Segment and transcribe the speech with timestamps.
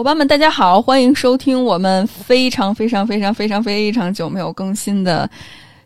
[0.00, 5.28] 伙伴们，大家好，欢迎收听我们非常非常非常非常非常久没有更新的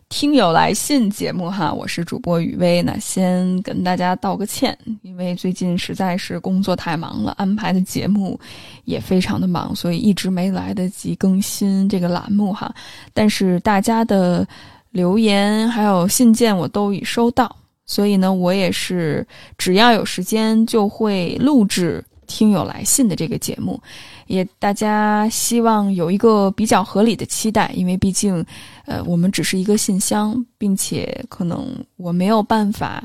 [0.07, 2.81] 听友来信节目哈，我是主播雨薇。
[2.81, 8.39] 那先跟大家道个歉，因为最近实在是工作太忙了，安排的节目
[8.85, 12.73] 也非常的忙，所以一直没来得及更新这个栏目哈。
[13.13, 14.47] 但是大家的
[14.91, 17.53] 留言还有信件我都已收到，
[17.85, 22.01] 所以呢，我也是只要有时间就会录制。
[22.27, 23.81] 听友来信的这个节目，
[24.27, 28.45] 也大家希望有一个比较合理的期待，因为毕竟，
[28.85, 33.03] 呃，我们只是一个信箱，并且可能我没有办法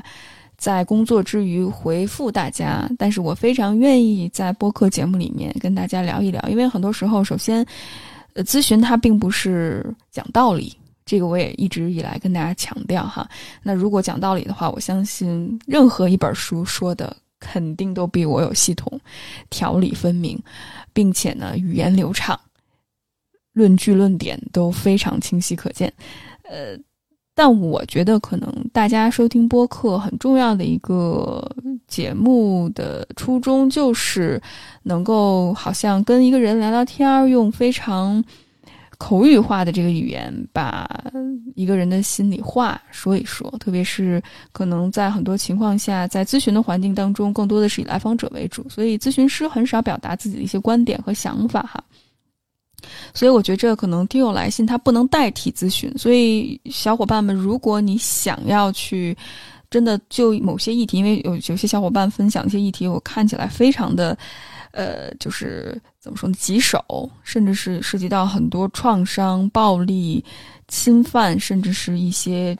[0.57, 7.65] 在工作之余回复大家，但是我非常愿意在播客节目里面跟大家聊一聊，因为很多时候，首先，
[8.33, 13.27] 呃，咨询它并不是讲道理，这个我也一直以来跟大家强调哈。
[13.63, 17.15] 那如果讲道理的话，我相信任何一本书说的。
[17.41, 18.97] 肯定都比我有系统、
[19.49, 20.41] 条理分明，
[20.93, 22.39] 并且呢语言流畅，
[23.51, 25.91] 论据论点都非常清晰可见。
[26.43, 26.77] 呃，
[27.35, 31.45] 但我觉得可能大家收听播客很重要的一个
[31.87, 34.41] 节目的初衷，就是
[34.83, 38.23] 能够好像跟一个人聊聊天，用非常。
[39.01, 40.87] 口语化的这个语言，把
[41.55, 44.21] 一个人的心里话说一说，特别是
[44.51, 51.83] 可能在很多情况下，在咨询的环境当中，更多的是以来访者为主，所以咨询师很少表达自己的一些观点和想法哈。
[53.11, 59.17] 所以我觉着可能听友来信它不能代替咨询，所以小伙伴们，如果你想要去
[59.71, 64.15] 真的就某些议题，因为有有些小伙伴分享一些议题，我看起来非常的。
[64.71, 66.35] 呃，就是怎么说呢？
[66.39, 70.23] 棘手，甚至是涉及到很多创伤、暴力、
[70.67, 72.57] 侵犯，甚至是一些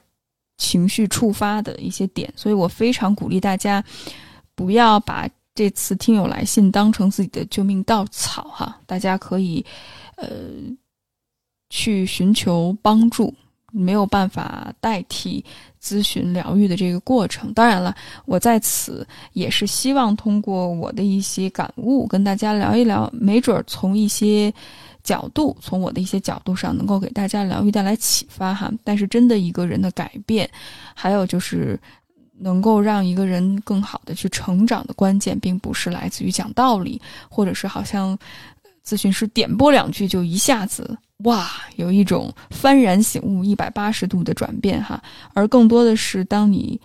[0.58, 2.32] 情绪触发的一些点。
[2.36, 3.84] 所以我非常鼓励大家，
[4.56, 8.80] 不要把这次听友来信当成自己的救命稻草哈。
[8.86, 9.66] 大家可以，
[10.16, 10.28] 呃，
[11.70, 13.34] 去寻求帮助。
[13.72, 15.44] 没有办法代替
[15.82, 17.54] 咨询疗愈的这个过程。
[17.54, 17.96] 当然了，
[18.26, 24.54] 我在此也是希望通过我的一些感悟，跟大家聊一聊，没准儿从一些
[25.04, 28.72] 角度，从我的一些角度上，能够给大家疗愈带来启发哈。
[28.84, 30.50] 但是，真的一个人的改变，
[30.94, 31.80] 还有就是
[32.38, 38.18] 能够让一个人更好的去成长的关键，并不是来自于讲道理，或者是好像
[38.86, 40.98] 咨询师点拨两句就一下子。
[41.24, 45.02] 哇，有一种幡然醒悟、一百八十度的转变哈，
[45.34, 46.80] 而更多的是当你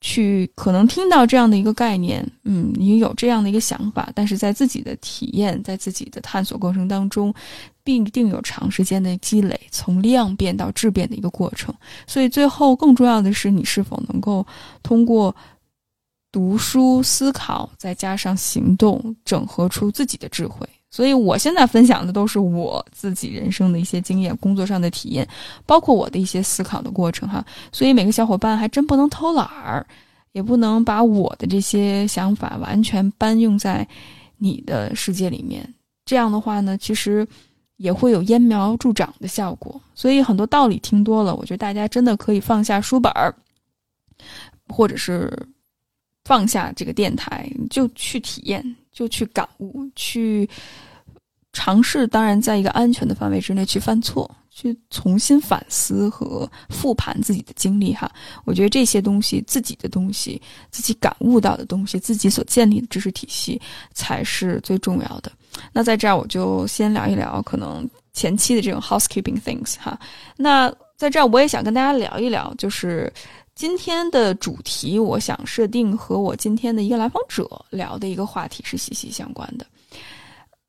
[0.00, 7.34] 去可能听到这样的一个概念，嗯，你有这样的一个想法，但是在自己的体验、在自己的探索过程当中，
[7.82, 11.74] 必定有长时间的积累，从量变到质变的一个过程。
[12.06, 14.46] 所以最后更重要的是，你是否能够
[14.82, 15.34] 通过
[16.30, 20.68] 读书、思考，再加上行动，整合出自己的智慧。
[20.90, 25.26] 所以，我现在分享的都是我自己人生的一些经验、工作上的体验，
[25.66, 27.44] 包括我的一些思考的过程哈。
[27.70, 29.86] 所以，每个小伙伴还真不能偷懒儿，
[30.32, 33.86] 也不能把我的这些想法完全搬用在
[34.38, 35.68] 你的世界里面。
[36.04, 37.26] 这样的话呢，其实
[37.76, 39.78] 也会有揠苗助长的效果。
[39.94, 43.34] 所以，很多道理听多了，我觉得大家真的可以放下书本儿，
[44.68, 45.30] 或者是
[46.24, 50.48] 放下这个电台，就去体验，就去感悟，去。
[51.52, 58.12] 尝试当然在一个安全的范围之内去犯错，去重新反思和复盘自己的经历哈。
[58.44, 60.38] 我觉得这些东西，自己的东西，
[60.70, 63.58] 自己感悟到的东西，自己所建立的知识体系
[63.94, 65.32] 才是最重要的。
[65.72, 69.98] 那在这儿我就先聊一聊可能前期的这种 housekeeping things 哈。
[70.36, 73.10] 那在这儿我也想跟大家聊一聊，就是
[73.56, 79.66] 今天的主题，我想设定和我今天的一个来访者聊的一个话题是息息相关的。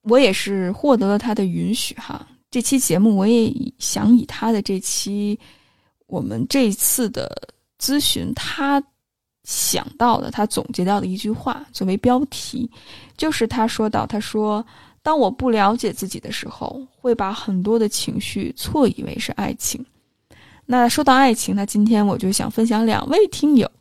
[0.04, 5.38] 我也是获得了他的允许哈，这期节目我也想以他的这期
[6.06, 7.30] 我们这次的
[7.78, 8.82] 咨询，他
[9.44, 12.72] 想到的，他总结到的一句话作为标题，
[13.18, 14.66] 就是他说到，他说
[15.04, 19.86] ：“当我不了解自己的时候，会把很多的情绪错以为是爱情。”
[20.68, 23.72] 那说到爱情，那今天我就想分享两位听友。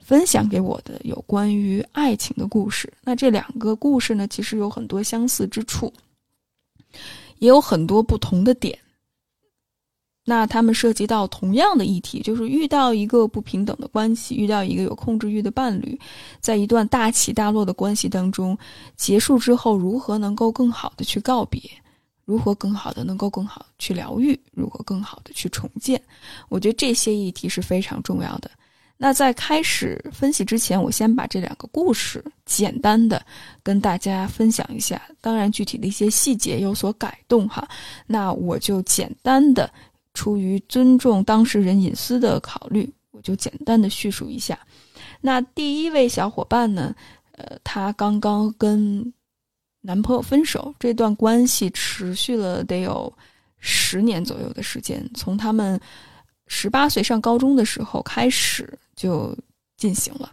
[0.00, 2.90] 分享给我的有关于爱情的故事。
[3.02, 5.92] 那这两个故事呢，其实有很多相似之处，
[7.40, 8.78] 也有很多不同的点。
[10.24, 16.00] 那他们涉及到同样的议题，就是遇到一个不平等的关系，遇到一个有控制欲的伴侣，
[16.40, 18.56] 在一段大起大落的关系当中
[18.96, 21.60] 结束之后，如何能够更好的去告别，
[22.28, 25.98] 如何更好的能够更好去疗愈，如何更好的去重建。
[26.50, 28.50] 我觉得这些议题是非常重要的。
[28.98, 33.24] 那在开始分析之前，我先把这两个故事简单的
[33.62, 35.00] 跟大家分享一下。
[35.22, 37.66] 当然，具体的一些细节有所改动哈。
[38.06, 39.72] 那我就简单的
[40.12, 44.58] 出于尊重当事人隐私的考虑，我就简单的叙述一下。
[45.22, 46.94] 那第一位小伙伴呢，
[47.32, 49.10] 呃，他刚刚跟
[49.88, 53.10] 男朋友分手，这段关系持续了得有
[53.56, 55.80] 十年左右的时间，从他们。
[56.50, 59.36] 十八岁上高中的时候开始就
[59.76, 60.32] 进行了。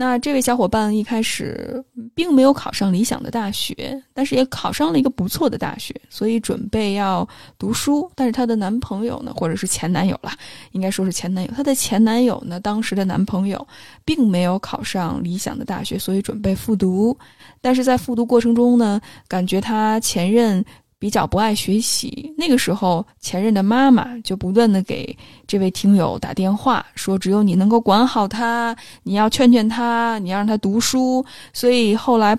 [0.00, 1.84] 那这位小伙伴一开始
[2.14, 7.28] 并没有考上理想的大学，但是也考上了一个不错的大学，所以准备要
[7.58, 8.08] 读书。
[8.14, 10.30] 但是她的男朋友呢，或者是前男友了，
[10.70, 11.50] 应该说是前男友。
[11.52, 13.66] 她的前男友呢，当时的男朋友
[14.04, 17.18] 并没有考上理想的大学，所以准备复读。
[17.60, 20.64] 但是在复读过程中呢，感觉他前任。
[20.98, 25.16] 比较不爱学习，那个时候前任的妈妈就不断的给
[25.46, 31.24] 这位听友打电话，说只有你能够管好他，你要劝劝他，你要让他读书。
[31.52, 32.36] 所以后来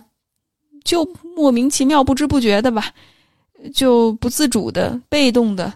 [0.84, 2.92] 就莫名其妙、不知不觉的吧，
[3.74, 5.74] 就不自主的、被动的，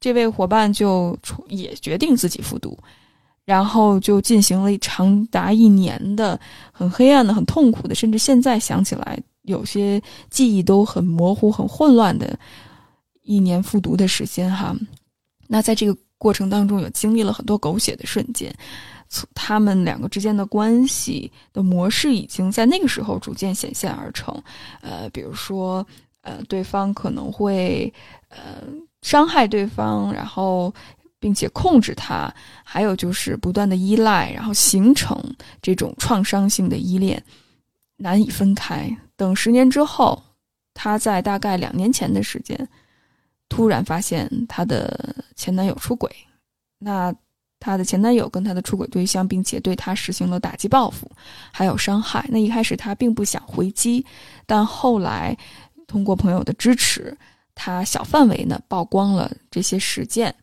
[0.00, 1.16] 这位伙伴就
[1.48, 2.76] 也决定自己复读，
[3.44, 6.38] 然后就进行了长达一年的
[6.72, 9.16] 很黑暗的、很痛苦的，甚至现在想起来。
[9.42, 12.38] 有些记忆都很模糊、很混乱的
[13.22, 14.76] 一年复读的时间哈，
[15.46, 18.54] 那在这个过程当中，有经历了很多狗血的瞬间，
[19.08, 24.34] 从他们两个之间的关系的模式已经在那个时候逐渐显现而成。
[24.82, 25.86] 呃，比如说，
[26.20, 27.92] 呃，对方可能会
[28.28, 28.62] 呃
[29.00, 30.72] 伤害对方，然后
[31.18, 32.32] 并且控制他，
[32.62, 35.18] 还有就是不断的依赖，然后形成
[35.62, 37.22] 这种创伤性的依恋，
[37.96, 38.94] 难以分开。
[39.20, 40.22] 等十年之后，
[40.72, 42.58] 她在大概两年前的时间，
[43.50, 46.10] 突然发现她的前男友出轨。
[46.78, 47.14] 那
[47.58, 51.06] 她的前男友跟她的出轨对象，并且对她实行了打击报复，
[51.52, 52.24] 还有伤害。
[52.30, 54.02] 那一开始她并不想回击，
[54.46, 55.36] 但后来
[55.86, 57.14] 通过朋友的支持，
[57.54, 60.34] 她小范围呢曝光了这些事件。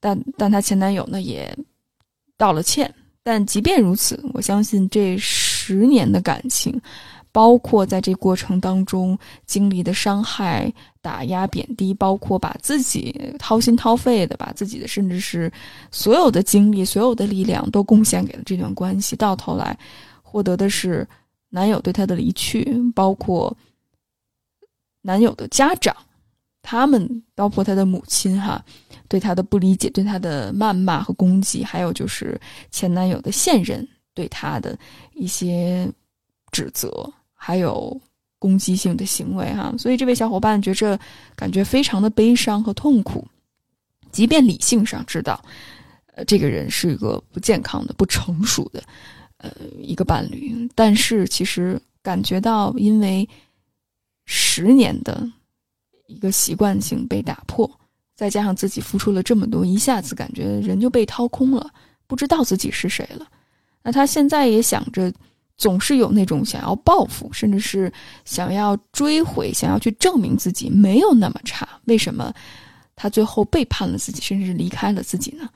[0.00, 1.54] 但但她前男友呢也
[2.38, 2.90] 道了歉。
[3.22, 6.80] 但即便如此，我相信这十年的感情。
[7.32, 15.50] 包括在这过程当中经历的伤害、打压、贬低，包括把自己掏心掏肺的，把自己的甚至是
[15.90, 19.78] 所有的精力、所有的力量都贡献给了这段关系，到头来
[20.22, 21.06] 获得的是
[21.48, 23.56] 男友对她的离去，包括
[25.02, 25.96] 男友的家长，
[26.62, 28.62] 他们包括他的母亲哈，
[29.08, 32.38] 对他的不理解、对他的谩骂和攻击，还有就是
[32.70, 34.78] 前男友的现任对他的
[35.14, 35.90] 一些
[36.52, 37.10] 指责。
[37.42, 37.98] 还有
[38.38, 40.98] 攻击性的行为哈，所以这位小伙伴觉着
[41.34, 43.26] 感觉非常的悲伤和痛苦，
[44.12, 45.42] 即便理性上知道，
[46.14, 48.84] 呃，这个人是一个不健康的、不成熟的，
[49.38, 53.26] 呃，一个伴侣，但是其实感觉到因为
[54.26, 55.26] 十年的
[56.08, 57.68] 一个习惯性被打破，
[58.14, 61.70] 再加上自己付出了这么多，一下子感觉人就被掏空了，
[62.06, 63.26] 不知道自己是谁了。
[63.82, 65.10] 那他现在也想着。
[65.60, 67.92] 总是有那种想要报复，甚至是
[68.24, 71.68] 想要追回、想要去证明自己没有那么差。
[71.84, 72.32] 为什么
[72.96, 75.46] 他最后背叛了自己，甚至离开了自己呢？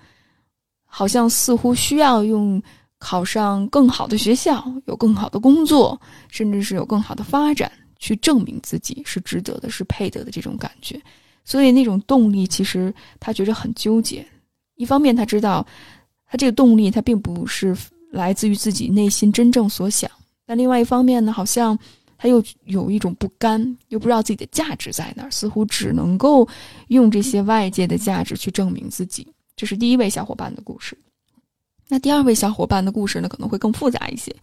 [0.85, 2.63] 好像似乎需要用
[2.99, 11.01] 考上更好的学校、有更好的工作，甚至是有更好的发展，去证明自己是值得的、是配得的这种感觉。
[11.47, 14.23] 所以那种动力，其实他觉得很纠结。
[14.75, 15.67] 一方面，他知道
[16.27, 17.75] 他这个动力，他并不是。
[18.15, 20.09] 来自于自己内心真正所想，
[20.47, 21.77] 但另外一方面呢，好像
[22.17, 26.49] 他又有一种不甘，又不知道自己的价值在哪儿，似乎只能够
[26.89, 29.27] 用这些外界的价值去证明自己。
[29.57, 30.97] 这是第一位小伙伴的故事。
[31.89, 34.35] 那第二位小伙伴的故事呢，可能会更复杂一些，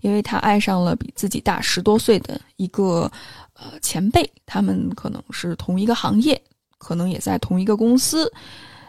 [0.00, 3.10] 因为他爱上了比自己大十多岁的一个
[3.52, 6.40] 呃前辈，他们可能是同一个行业，
[6.78, 8.32] 可能也在同一个公司。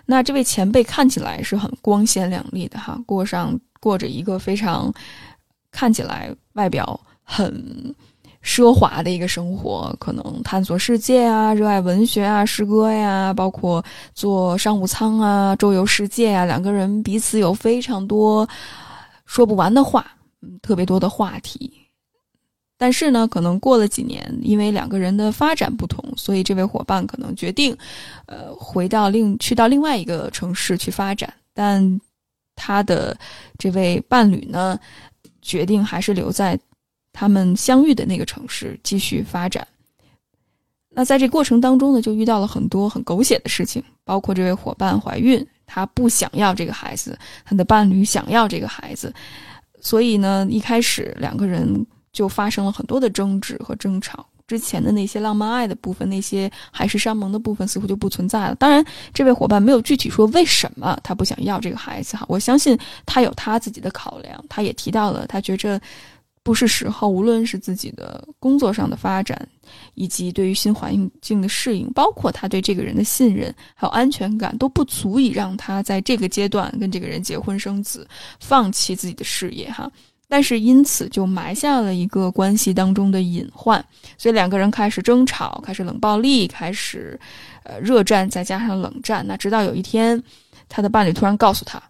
[0.06, 3.60] 那这位前辈看起来是很光鲜亮丽的哈，过上。
[3.80, 4.94] 过着一个非常
[5.72, 7.96] 看起来外表很
[8.42, 13.84] 奢华的一个生活，可能探索世界啊，热爱文学啊，诗歌呀，包括
[14.14, 18.48] 坐商务舱啊，周游世界啊，两个人彼此有非常多
[19.26, 20.06] 说不完的话，
[20.42, 21.72] 嗯，特别多的话题。
[22.78, 27.78] 但是呢，可能过了几年，因为两个人的发展不同，所以这位伙伴可能决定，
[28.26, 32.00] 呃，回到另去到另外一个城市去发展，但。
[32.60, 33.18] 他的
[33.58, 34.78] 这位伴侣呢，
[35.42, 36.60] 决定还是留在
[37.14, 39.66] 他们相遇的那个城市继续发展。
[40.90, 49.14] 那在这过程当中呢，就遇到了很多很狗血的事情，包括这位伙伴怀孕，他不想要这个孩子，他的伴侣想要这个孩子，
[49.80, 54.28] 所以呢，一开始两个人就发生了很多的争执和争吵。
[54.50, 58.56] 之前的那些浪漫爱的部分，那些海誓山盟的部分，似乎就不存在了。
[58.56, 62.26] 当然，这位伙伴没有具体说为什么他不想要这个孩子哈。
[62.28, 62.76] 我相信
[63.06, 65.80] 他有他自己的考量，他也提到了他觉着
[66.42, 69.48] 不是时候，无论是自己的工作上的发展，
[69.94, 78.08] 以及对于新环境的适应，包括他对这个人的信任还有安全感，都不足以让他在这个阶段跟这个人结婚生子，
[78.40, 79.92] 放弃自己的事业哈。
[80.30, 83.84] 但是因此就埋下了一个关系当中的隐患，
[84.16, 87.20] 所以两个人开始争吵，开始冷暴力，开始，
[87.64, 89.26] 呃，热战，再加上冷战。
[89.28, 90.22] 那直到有一天，
[90.70, 91.82] 他的伴侣突然告诉他：“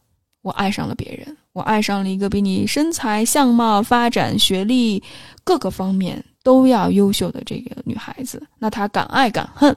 [0.41, 5.03] 我爱上了别人，我爱上了一个比你身材、相貌、发展、学历
[5.43, 9.75] 各个方面都要优秀的这个女孩子。”那他敢爱敢恨，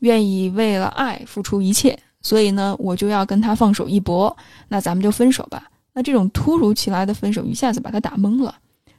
[0.00, 4.34] 愿意为了爱付出一切，所以呢，我就要跟他放手一搏。
[4.66, 5.64] 那咱们就分手吧。
[5.98, 8.54] 那这种突如其来的分手一下子把他打懵了，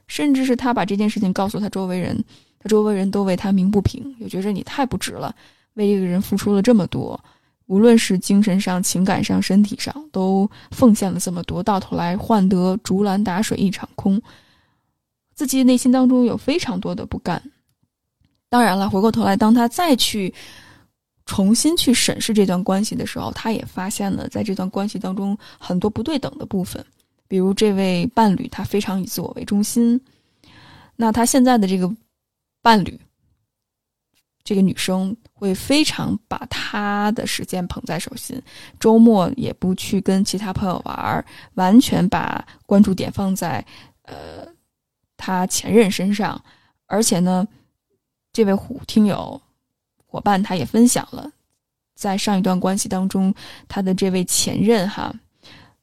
[0.06, 2.22] 甚至是他把这件事情告诉他周围人，
[2.58, 5.34] 他周围人都为他鸣不平，又觉着你太不值了，
[5.72, 7.18] 为这个人付出了这么多，
[7.68, 14.20] 无论是精神上、情感上、身体上，都奉献了这么多，到头来换得竹篮打水一场空，
[15.34, 17.42] 自己内心当中有非常多的不甘。
[18.50, 20.34] 当然了，回过头来，当他再去。
[21.30, 26.84] 重新去审视这段关系的时候，他也发现了在这段关系当中很多不对等的部分，
[27.28, 30.00] 比如这位伴侣他非常以自我为中心，
[30.96, 31.88] 那他现在的这个
[32.62, 33.00] 伴侣，
[34.42, 38.42] 这个女生会非常把他的时间捧在手心，
[38.80, 43.64] 周末也不去跟其他朋友玩，完全把关注点放在
[44.02, 44.44] 呃
[45.16, 46.44] 他前任身上，
[46.86, 47.46] 而且呢，
[48.32, 49.40] 这位虎听友。
[50.10, 51.30] 伙伴他也分享了，
[51.94, 53.32] 在上一段关系当中，
[53.68, 55.14] 他的这位前任哈，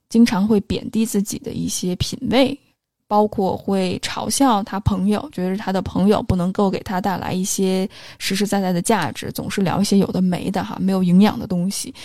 [0.09, 2.59] 经常会贬低自己的一些品味，
[3.07, 11.95] 包括会嘲笑他朋友，觉得他的朋友不能够给他带来一些实实在在的价值，总是聊一些有的没的哈，没有营养的东西，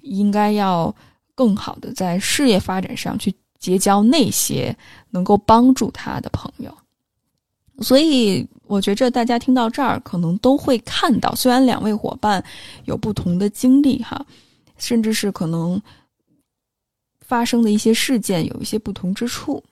[0.00, 0.92] 应该要
[1.36, 4.76] 更好的在事业发展上去结交那些
[5.10, 6.76] 能够帮助他的朋友。
[7.80, 12.44] 所以，我觉着大家听到这儿，可能都会看到，虽然两位伙伴
[12.86, 14.26] 有不同的经历，哈，
[14.76, 15.80] 甚至是可能
[17.20, 19.62] 发生的一些事件有一些不同之处，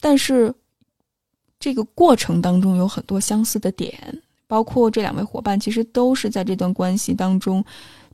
[0.00, 0.54] 但是
[1.58, 7.64] 这个过程当中有很多相似的点，包括这两位伙伴其实都是在这段关系当中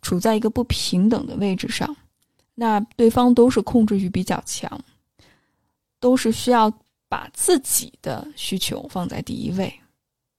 [0.03, 1.97] 处在一个不平等的位置上，
[2.55, 4.81] 那对方都是控制欲比较强，
[5.99, 6.73] 都是需要。
[7.11, 9.75] 把自己的需求放在第一位，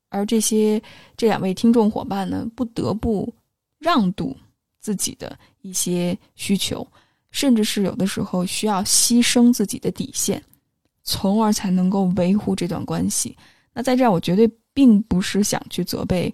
[0.08, 0.82] 而这些
[1.18, 3.32] 这两位听众伙伴呢，不得不
[3.78, 4.34] 让渡
[4.80, 6.88] 自己的一些需求，
[7.30, 10.42] 甚至是有的时候需要牺牲自己的底线，
[11.04, 13.36] 从而才能够维护这段关系。
[13.74, 16.34] 那在这儿，我绝对并不是想去责备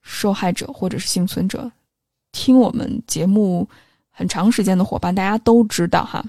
[0.00, 1.70] 受害者或者是幸存者。
[2.32, 3.68] 听我们节目
[4.10, 6.24] 很长时间的伙伴，大家都知道哈，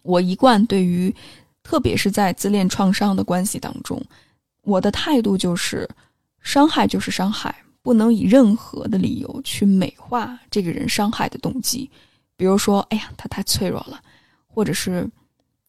[0.00, 1.14] 我一贯对于。
[1.66, 4.00] 特别是在自恋创伤的关系当中，
[4.62, 5.88] 我的态度就是，
[6.40, 11.90] 伤害就是伤害，不能以任何的理由去美化这个人伤害的动机。
[12.36, 14.00] 比如说，哎呀，他太脆弱了，
[14.46, 15.10] 或者是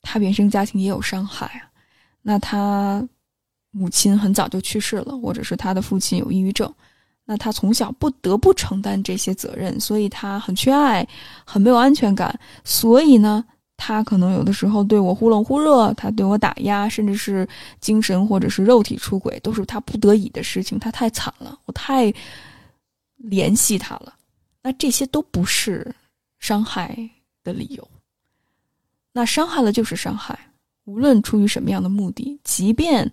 [0.03, 1.63] 他原生家庭也有伤害，
[2.21, 3.03] 那他
[3.71, 6.71] 母亲很早就去世了，或者是他的父亲有抑郁症，
[7.25, 11.07] 那他从小不得不承担这些责任，所以他很缺爱，
[11.43, 13.43] 很没有安全感，所以呢。
[13.77, 17.47] 他可能有的时候对我忽冷忽热，他对我打压，甚至是
[17.79, 20.77] 精神或者是肉体出轨，都是他不得已的事情。
[20.77, 22.13] 他太惨了，我太
[23.15, 24.13] 联系他了。
[24.61, 25.95] 那这些都不是
[26.39, 26.97] 伤害
[27.43, 27.87] 的理由。
[29.13, 30.37] 那伤害了就是伤害，
[30.85, 33.09] 无论出于什么样的目的，即便。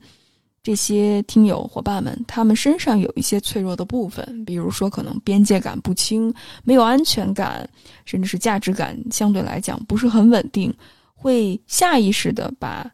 [0.64, 6.33] 这些听友伙伴们，他们身上有一些脆弱的部分，比如说可能边界感不清、
[6.64, 7.68] 没有安全感，
[8.06, 10.75] 甚至是价值感相对来讲不是很稳定，
[11.14, 12.90] 会下意识的把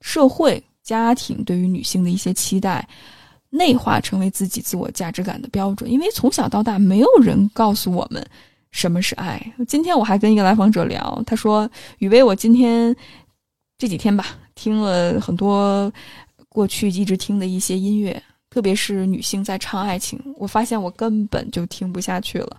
[0.00, 2.84] 社会、家庭对于女性的一些期待
[3.48, 5.88] 内化成为自己自我价值感的标准。
[5.88, 8.26] 因为从小到大，没有人告诉我们
[8.72, 9.40] 什么是爱。
[9.68, 12.92] 今天我还跟一个来访者聊，他说：“雨薇，我今天
[13.78, 15.92] 这几天吧，听了很多。”
[16.54, 22.56] 过去一直听的一些音乐，特别是女性在唱爱情，我发现我根本就听不下去了。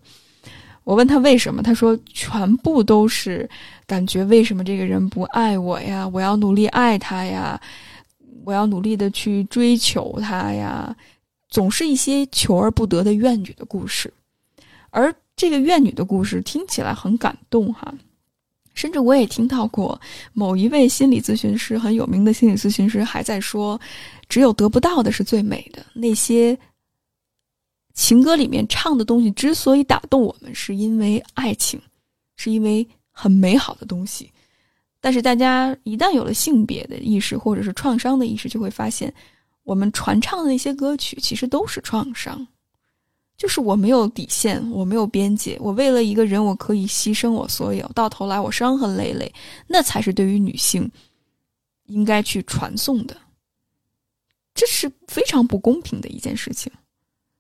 [0.84, 3.50] 我问他为什么，他说全部都是
[3.88, 6.06] 感觉为什么这个人不爱我呀？
[6.10, 7.58] 我要努力爱他呀，
[8.44, 10.94] 我要努力的去追求他呀，
[11.48, 14.14] 总是一些求而不得的怨女的故事。
[14.90, 17.94] 而这个怨女的故事听起来很感动哈，
[18.76, 20.00] 甚至我也听到过
[20.34, 23.80] 某一位心理咨询师很有名的心理咨询师还在说，
[24.30, 25.84] 只有得不到的是最美的。
[25.94, 26.56] 那些
[27.94, 31.82] 情歌里面唱的东西之所以打动我们，是因为爱情，
[32.36, 34.30] 是因为很美好的东西。
[35.00, 39.14] 但是大家一旦有了性别的意识或者是创伤的意识，就会发现，
[39.64, 42.46] 我们传唱的那些歌曲其实都是创伤。
[43.38, 49.32] 就是我没有底线，我没有边界，我为了一个人，我可以牺牲我所有，到头来我伤痕累累，
[49.68, 50.90] 那才是对于女性
[51.88, 53.18] 应该去传送的，
[54.54, 56.72] 这是非常不公平的一件事情。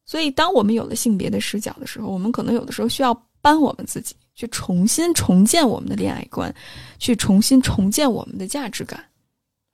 [0.05, 3.11] 所以，当我们有了性别的视角的时候，我们可能有的时候需要
[3.41, 6.53] 搬我们自己去重新重建我们的恋爱观，
[6.99, 9.03] 去重新重建我们的价值感，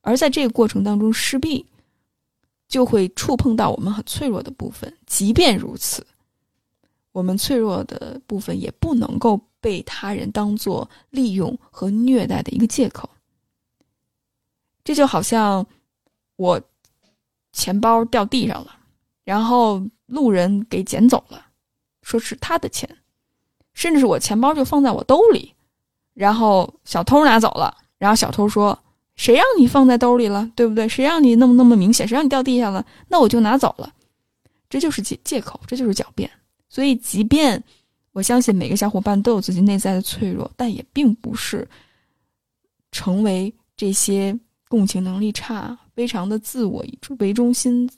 [0.01, 1.65] 而在这个过程当中，势必
[2.71, 4.97] 就会触碰到我们很脆弱的部分。
[5.05, 6.07] 即便如此。
[7.11, 13.09] 我们脆弱的部分也不能够被他人当做利用和虐待的一个借口。
[14.85, 15.67] 这就好像
[16.37, 16.61] 我
[17.51, 18.77] 钱包掉地上了，
[19.25, 21.47] 然后路人给捡走了，
[22.01, 22.89] 说是他的钱，
[23.73, 25.53] 甚至是我钱包就放在我兜里，
[26.13, 28.79] 然后小偷拿走了，然后小偷说
[29.15, 30.87] ：“谁让你放在兜里了，对不对？
[30.87, 32.07] 谁让你那么那么明显？
[32.07, 32.85] 谁让你掉地下了？
[33.07, 33.93] 那我就拿走了。”
[34.69, 36.31] 这就是借借口，这就是狡辩。
[36.69, 37.61] 所以，即便
[38.13, 41.67] 我相信每个小伙伴都有自己内在的脆弱，但也并不是
[42.91, 44.37] 成为这些
[44.69, 46.85] 共情能力差、非常的自我
[47.19, 47.89] 为中心、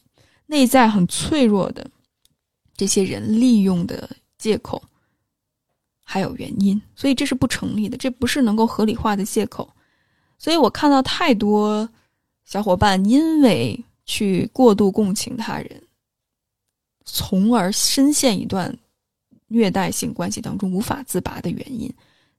[0.47, 1.87] 内在很脆弱的
[2.75, 4.81] 这些人利用的借口，
[6.03, 6.81] 还有原因。
[6.95, 9.72] 所以这是不成立的，这不是能够合理化的借口。
[10.43, 11.87] 所以我看到太多
[12.43, 15.81] 小伙伴因为去过度共情他人。
[17.05, 18.77] 从而深陷一段
[19.47, 21.89] 虐待性关系当中无法自拔的原因，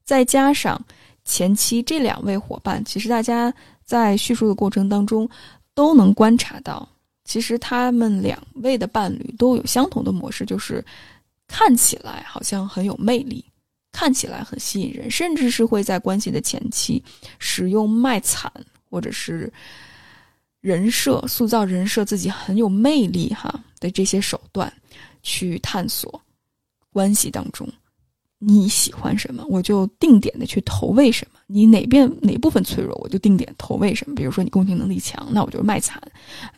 [0.03, 0.79] 再加上
[1.23, 3.51] 前期这两位伙伴，其实大家
[3.83, 5.27] 在叙述的过程当中
[5.73, 6.87] 都能观察到，
[7.23, 10.85] 其实他们两位的伴侣都有相同的模式，就是
[11.47, 13.43] 看起来好像很有魅力，
[13.95, 17.01] 看起来很吸引人，甚至是会在关系的前期
[17.39, 18.51] 使用卖惨
[18.89, 19.51] 或者是。
[20.65, 24.73] 人设塑造人设，自己很有魅力哈的这些手段，
[25.21, 26.19] 去探索
[26.91, 27.69] 关系当中
[28.39, 31.39] 你喜欢什么，我就定点的去投喂什么。
[31.45, 34.15] 你哪边哪部分脆弱，我就定点投喂什么。
[34.15, 36.01] 比如说你共情能力强，那我就卖惨；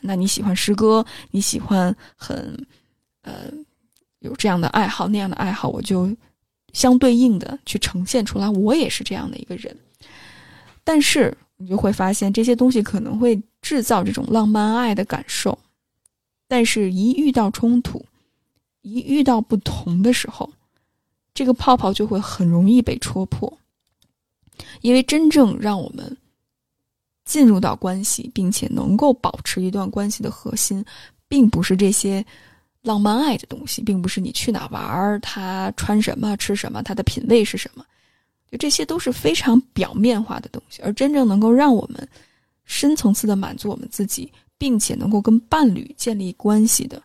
[0.00, 2.66] 那你喜欢诗歌，你喜欢很
[3.20, 3.52] 呃
[4.20, 6.08] 有这样的爱好那样的爱好，我就
[6.78, 8.48] 相对应的去呈现出来。
[8.48, 9.76] 我也是这样的一个人，
[10.84, 13.38] 但是你就会发现这些东西可能会。
[13.60, 15.58] 制造这种浪漫爱的感受，
[16.46, 18.02] 但是，一遇到冲突，
[18.82, 20.48] 一遇到不同的时候，
[21.34, 23.52] 这个泡泡就会很容易被戳破。
[24.80, 26.16] 因为真正让我们
[27.24, 30.82] 进入到关系，并且能够保持一段关系的核心，
[31.26, 32.24] 并不是这些
[32.82, 37.84] 浪漫爱的东西，并不是你去哪玩儿他穿什么、吃什么，他的品味是什么，
[38.50, 42.08] 就这些都是非常表面化的东西，而真正能够让我们。
[42.70, 47.02] 深层次的满足我们自己，并且能够跟伴侣建立关系的，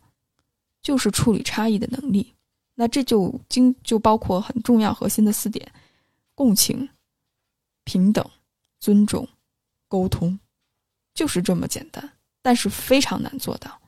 [0.82, 2.34] 就是处理差异的能力。
[2.76, 5.66] 那这就经就包括很重要核心的四点：
[6.36, 6.90] 共情、
[7.86, 8.30] 平等、
[8.82, 9.26] 尊重、
[9.88, 10.38] 沟通，
[11.14, 13.80] 就是这么简单，但是非常难做到。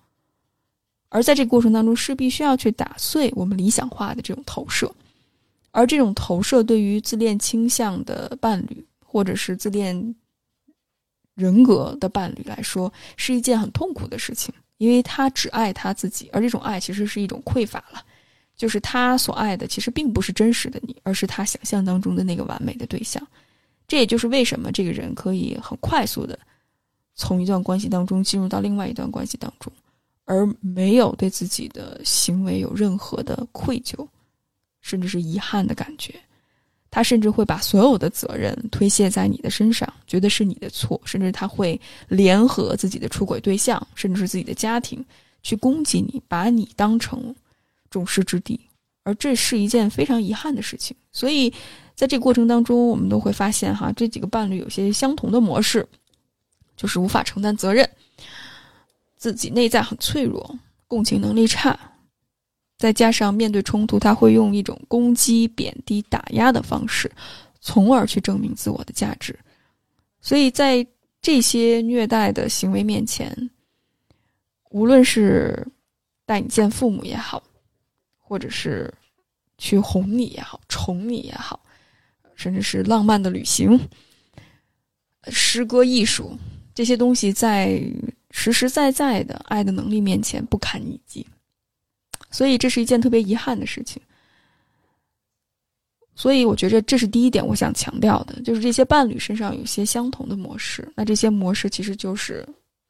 [1.15, 4.93] 而在这个过程当中，是必须要去打碎我们理想化的这种投射，
[5.71, 10.13] 而这种投射对于自恋倾向的伴侣，或者是自恋。
[11.36, 18.01] 人格的伴侣来说是一件很痛苦的事情，因为他只爱他自己，而这种爱其实是一种匮乏了，
[18.56, 23.21] 就是他所爱的其实并不是真实的你，而是他想象当中的那个完美的对象。
[23.86, 26.39] 这也就是为什么这个人可以很快速的
[27.15, 29.69] 从一段关系当中进入到另外一段关系当中，
[30.25, 34.07] 而没有对自己的行为有任何的愧疚，
[34.81, 36.13] 甚至是遗憾的感觉。
[36.91, 45.03] 他甚至会把所有的责任推卸在你的身上，觉得是你的错，甚至他会联合自己的出轨对象，甚至是自己的家庭，
[45.43, 47.35] 去攻击你，把你当成
[47.89, 48.57] 众矢之的，
[49.03, 50.95] 而这是一件非常遗憾的事情。
[51.11, 51.53] 所以，
[51.95, 55.85] 在这个过程当中，我们都会发现，哈，这几个伴侣有些相同的模式，
[56.77, 57.89] 就是无法承担责任，
[59.25, 61.79] 自己内在很脆弱，共情能力差。
[62.77, 67.11] 再加上面对冲突，他会用一种攻击、贬低、打压的方式，
[67.59, 69.35] 从而去证明自我的价值。
[70.21, 70.85] 所以在
[71.21, 73.35] 这些虐待的行为面前，
[74.69, 75.67] 无论是
[76.23, 77.41] 带你见父母也好，
[78.19, 78.93] 或者是
[79.57, 81.59] 去哄你也好，宠你也好，
[82.35, 83.79] 甚至是浪漫的旅行、
[85.29, 86.38] 诗歌艺术
[86.75, 87.81] 这些东西，在
[88.38, 91.26] 实实在在的爱的能力面前不堪一击。
[92.30, 94.02] 所以这是一件特别遗憾的事情。
[96.13, 100.86] 所以我觉着这是第一点，我想强调的，就是这些伴侣身上有些相同的模式。
[100.95, 102.45] 那这些模式其实就是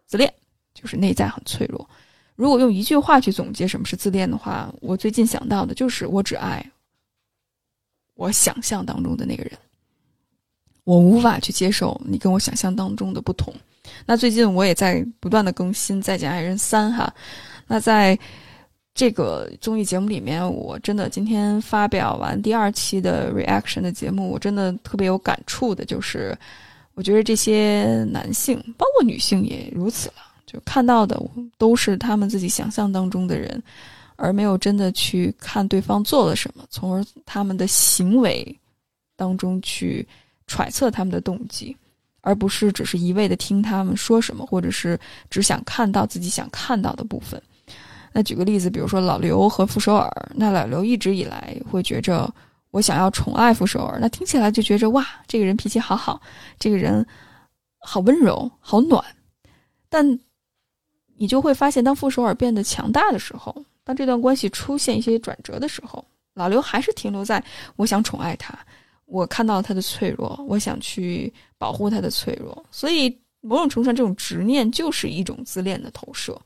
[0.08, 0.34] 自恋，
[0.74, 1.88] 就是内在很脆弱。
[2.36, 6.64] 如果用一句话去总结什么是自恋的话，我最近想到的就是我只爱
[8.16, 9.54] 我想象当中的那个人，
[10.86, 13.54] 我无法去接受你跟我想象当中的不同。
[14.06, 17.14] 那最近我也在不断的更新《再见爱人三》哈，
[17.68, 18.18] 那在。
[18.98, 26.34] 这个综艺节目里面，我真的今天发表完第二期的 reaction 的节目，我真的特别有感触的，就是
[26.94, 31.22] 我觉得这些男性，包括女性也如此了，就看到的
[31.58, 33.62] 都是他们自己想象当中的人，
[34.16, 38.58] 而没有真的去看对方做了什么，从而他们的行为
[39.18, 40.08] 当中去
[40.48, 41.76] 揣测他们的动机，
[42.26, 47.40] 而不是只是一味的听他们说什么，或者是只想看到自己想看到的部分。
[48.12, 52.28] 那举个例子，比如说老刘和傅首尔，那老刘一直以来会觉着
[52.72, 56.20] 我想要宠爱傅首尔，那听起来就觉着哇，这个人脾气好好，
[56.58, 57.06] 这个人
[57.78, 59.04] 好温柔，好暖。
[59.88, 60.20] 但
[61.16, 67.42] 你就会发现，当傅首尔变得强大的时候，当这段关系出现一些转折的时候，老刘还是停留在
[67.76, 68.58] 我想宠爱他，
[69.06, 72.66] 我看到他的脆弱，我想去保护他的脆弱。
[72.72, 73.10] 所以
[73.42, 76.40] 某种程度上，这种执念就是一种自恋的投射。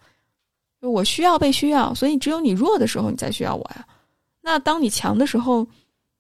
[0.82, 3.86] 我需要被需要，所以只有你弱的时候，你才需要我呀。
[4.42, 5.68] 那当你强的时候，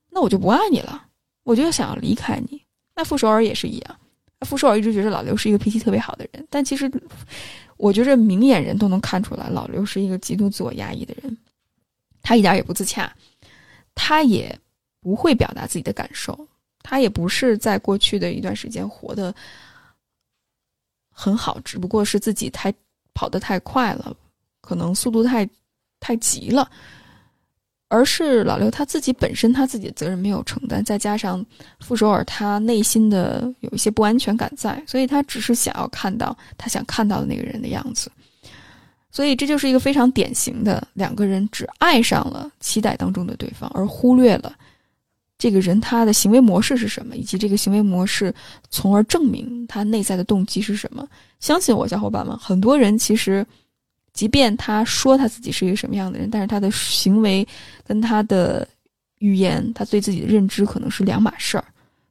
[0.09, 1.05] 那我就不爱你了，
[1.43, 2.61] 我就想要离开你。
[2.95, 3.99] 那傅首尔也是一样，
[4.41, 6.91] 傅首尔一直觉得老刘是一个脾气特别好的人，但其实
[7.77, 11.37] 我觉着明眼人都能看出来，老刘是一个极度自我压抑的人。
[12.21, 13.15] 他一点也不自洽，
[13.95, 14.59] 他也
[15.01, 16.47] 不会表达自己的感受，
[16.83, 19.33] 他也不是在过去的一段时间活得
[21.11, 22.73] 很好，只不过是自己太
[23.13, 24.15] 跑得太快了。
[24.61, 25.49] 可能速度太
[25.99, 26.69] 太急了，
[27.87, 31.43] 而是老刘他自己本身他自己的责任没有承担，再加上
[31.79, 38.11] 傅首尔他内心的有一些不安全感在，所以他只是想要看到他想看到的那个人的样子，
[39.09, 44.55] 所以这就是一个非常典型的两个人只爱上了期待当中的对方，而忽略了
[45.39, 48.31] 这个人他的行为模式是什么，以及这个行为模式
[48.69, 51.07] 从而证明他内在的动机是什么。
[51.39, 53.43] 相信我，小伙伴们，很多人其实。
[54.11, 57.47] 即便他说他自己是一个什么样的人，但是他的行为
[57.85, 58.67] 跟他的
[59.19, 61.63] 语言，他对自己的认知可能是两码事儿。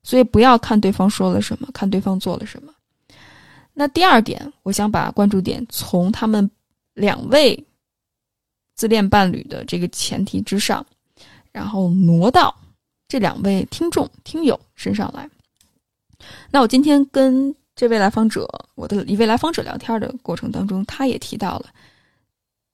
[0.03, 2.73] 所以不要看对方说了什么，看对方做了什么。
[3.75, 6.49] 那第二点，我想把关注点从他们
[6.95, 7.62] 两位
[8.75, 10.87] 自恋伴侣的这个前提之上，
[11.53, 12.57] 然后挪到
[13.09, 15.29] 这两位听众听友身上来。
[16.51, 21.66] 那我今天跟这位来访者，我的一位来访者聊天的过程当中，他也提到了。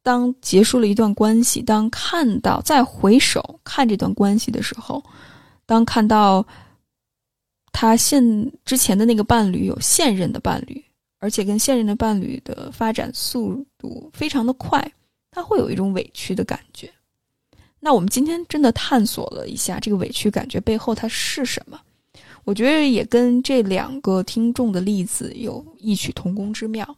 [0.03, 5.03] 当结束了一段关系，当看到再回首看这段关系的时候，
[5.65, 6.47] 当看到
[7.73, 10.85] 他现之前的那个伴侣有现任的伴侣，
[11.21, 14.93] 而且跟现任的伴侣的发展速度非常的快，
[15.31, 16.93] 他会有一种委屈的感觉。
[17.85, 21.79] 那我们今天真的探索了一下这个委屈感觉背后它是什么？
[22.45, 26.97] 我觉得也跟这两个听众的例子有异曲同工之妙。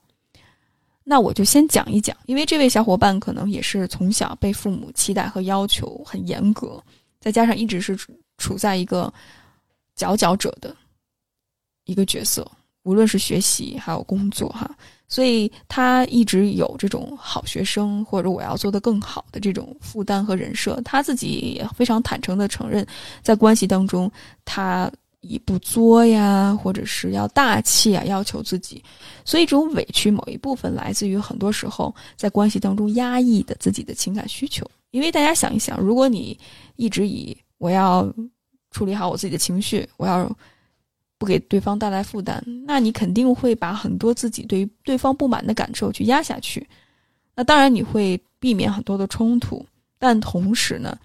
[1.02, 6.80] 那我就先讲一讲，因为这位小伙伴可能也是从小被父母期待和要求很严格，
[7.18, 7.98] 再加上一直是
[8.38, 9.12] 处在一个
[9.96, 10.72] 佼佼者的
[11.84, 12.48] 一个角色，
[12.84, 14.70] 无论是学习还有工作哈，
[15.08, 20.80] 所以他一直有这种好学生或者我要做得更好的这种负担和人设。
[20.84, 22.86] 他自己也非常坦诚的承认，
[23.22, 24.10] 在关系当中
[24.44, 24.90] 他。
[25.22, 28.80] 以不作呀，或者是要大气啊，要求自己，
[29.24, 34.64] 所以这种委屈某一部分来自于很多时候在关系当中压抑的自己的情感需求。
[34.92, 36.38] 因为大家想一想，如果你
[36.76, 38.08] 一直以我要
[38.70, 40.30] 处理好我自己的情绪，我要
[41.18, 46.66] 不给对方带来负担，那你肯定会把很多自己对于对方不满的感受去压下去。
[47.34, 49.64] 那当然你会避免很多的冲突，
[49.98, 50.98] 但同时呢，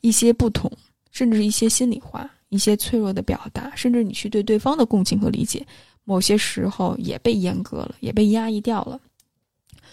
[0.00, 0.70] 一些不同，
[1.10, 2.28] 甚至一些心里话。
[2.50, 5.66] 一些脆弱的表达，甚至你去对对方的共情和理解，
[6.04, 8.98] 某些时候也被阉割了，也被压抑掉了。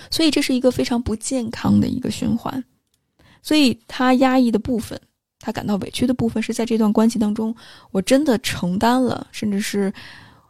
[0.10, 2.64] 所以这是一个非常不健康的一个循环。
[3.42, 4.98] 所以他压抑的部分，
[5.46, 7.56] 他感到委屈的部分，是在这段关系当中，
[7.92, 9.94] 我真的承担了，甚至是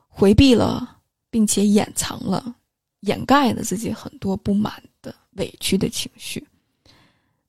[0.07, 0.97] 回避了，
[1.29, 2.55] 并且掩藏了、
[3.01, 6.41] 掩盖了自己很多不满的委屈的情绪。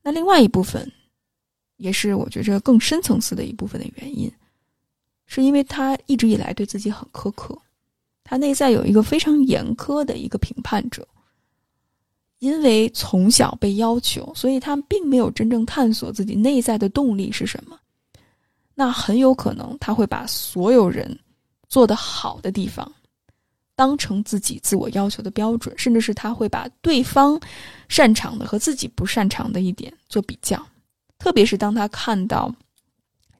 [0.02, 0.90] 那另外一部分。
[1.78, 4.32] 也是我觉着更深层次的一部分的原因，
[5.26, 7.54] 是因为他一直以来对自己很苛刻，
[8.24, 11.06] 他内在有一个非常严苛的一个评判者。
[12.38, 17.78] 因为从小被要求，所以他并没有真正探索自己内在的动力是什么。
[18.74, 21.18] 那很有可能他会把所有人
[21.68, 22.92] 做得好的地方
[23.74, 27.40] 当成自己自我要求的标准，甚至是他会把对方
[27.88, 30.62] 擅长的和自己不擅长的一点做比较。
[31.18, 32.54] 特别是当他看到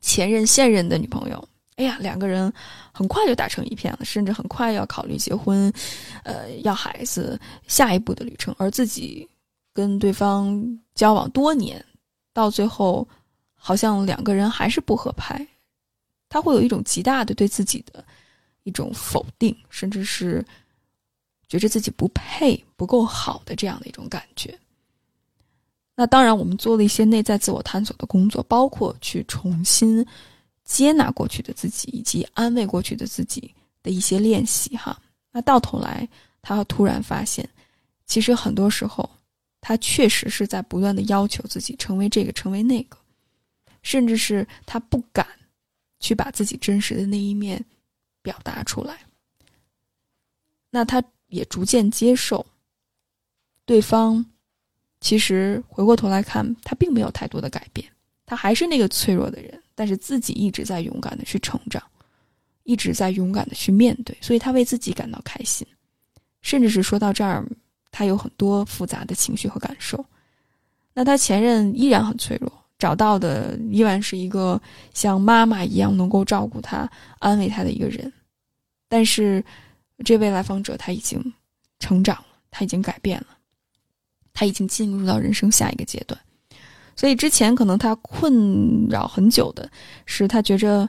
[0.01, 2.53] 前任、现任的女朋友，哎呀，两个人
[2.91, 5.73] 很快就打成一片了，甚至很快要考虑结婚，
[6.25, 8.55] 呃，要孩子，下一步的旅程。
[8.59, 9.29] 而自己
[9.75, 10.59] 跟对方
[10.95, 11.85] 交往多年，
[12.33, 13.07] 到最后
[13.55, 15.47] 好像两个人还是不合拍，
[16.31, 18.03] 他会有一种极大的对自己的
[18.63, 20.43] 一种否定，甚至是
[21.47, 24.59] 觉着自己不配、不够好的这样的一种感觉。
[25.95, 30.05] 那当然，我们做了一些内在自我探索的工作，包括去重新
[30.67, 34.77] 接纳过去的自己，以及安慰过去的自己的一些练习。
[34.77, 35.01] 哈，
[35.33, 36.07] 那到头来，
[36.43, 37.49] 他突然发现，
[38.05, 39.09] 其实很多时候，
[39.63, 42.99] 他确实是在不断的要求自己成为这个，成为那个，
[43.83, 45.27] 甚至是他不敢
[46.01, 47.65] 去把自己真实的那一面
[48.21, 48.99] 表达出来。
[50.69, 52.45] 那他也逐渐接受
[53.65, 54.25] 对方。
[54.99, 57.87] 其实回过头来看，他并没有太多的改变，
[58.25, 61.81] 他还是那个脆弱的人，但是自己一直在勇敢的去成长，
[62.65, 65.65] 一直在勇敢的去面对，所以他为自己感到开心，
[66.43, 67.47] 甚至是说到这儿，
[67.93, 70.05] 他有很多复杂的情绪和感受。
[70.93, 74.61] 那他前任依然很脆弱，找到的依然是一个
[74.95, 78.13] 像妈妈一样能够照顾他、安慰他的一个人，
[78.89, 79.45] 但是
[80.05, 81.23] 这位来访者他已经
[81.79, 83.27] 成长了，他已经改变了。
[84.39, 86.21] 他已经进入到人生下一个阶段，
[86.97, 89.71] 所以之前可能他困扰很久的
[90.07, 90.89] 是，他觉着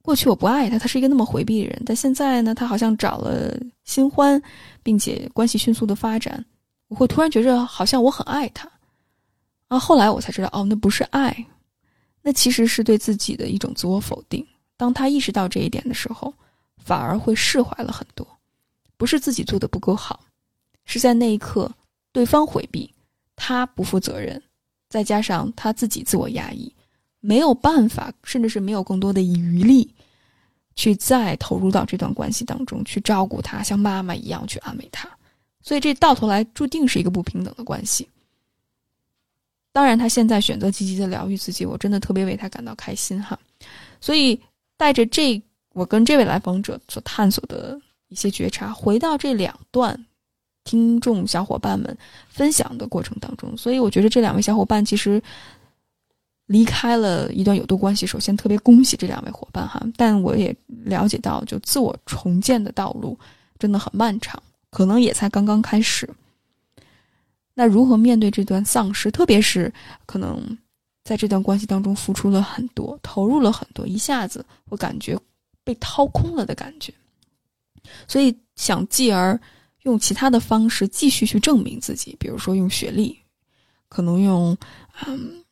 [0.00, 4.40] 过去我不爱他，他是一个那么回避的人，但现在呢，他好像找了新欢，
[4.82, 6.44] 并且关系迅速的发展，
[6.88, 8.70] 我会突然觉着好像我很爱他，
[9.68, 11.44] 啊，后来我才知道，哦，那不是爱，
[12.22, 14.46] 那其实是对自己的一种自我否定。
[14.76, 16.32] 当他意识到这一点的时候，
[16.78, 18.26] 反而会释怀了很多，
[18.96, 20.20] 不是自己做的不够好，
[20.84, 21.70] 是在那一刻。
[22.12, 22.92] 对方回避，
[23.36, 24.42] 他不负责任，
[24.90, 26.70] 再加上他自己自我压抑，
[27.20, 29.88] 没有办法，甚至是没有更多的余力，
[30.74, 35.08] 去再投入到这段关系当中去照顾他，像妈妈一样去安慰他，
[35.62, 38.06] 所以这到头来注定是一个不平等的关系。
[39.72, 43.38] 当然，他现在选择积极的疗愈自己，我真的特别为他感到开心哈。
[44.00, 44.38] 所以
[44.76, 45.40] 带着这
[45.72, 50.04] 我跟这位来访者所探索的一些觉察，回到这两段。
[50.62, 51.96] 听众小伙伴们
[52.28, 55.20] 分享的过程当中，所以我觉得这两位小伙伴其实
[56.46, 58.06] 离开了一段有毒关系。
[58.06, 63.18] 首先，特别恭喜这两位伙伴哈，但我也了解到，就自我重建的道路
[63.58, 66.08] 真的很漫长，可能也才刚刚开始。
[67.54, 69.10] 那如何面对这段丧失？
[69.10, 69.72] 特别是
[70.04, 70.58] 可能
[71.04, 75.18] 在这段关系当中付出了很多，投入了很多，一下子我感觉
[75.64, 76.92] 被掏空了的感觉，
[78.06, 79.40] 所以想继而。
[79.82, 83.18] 用其他的方式继续去证明自己，比如说用学历，
[83.88, 84.56] 可能用
[85.06, 85.42] 嗯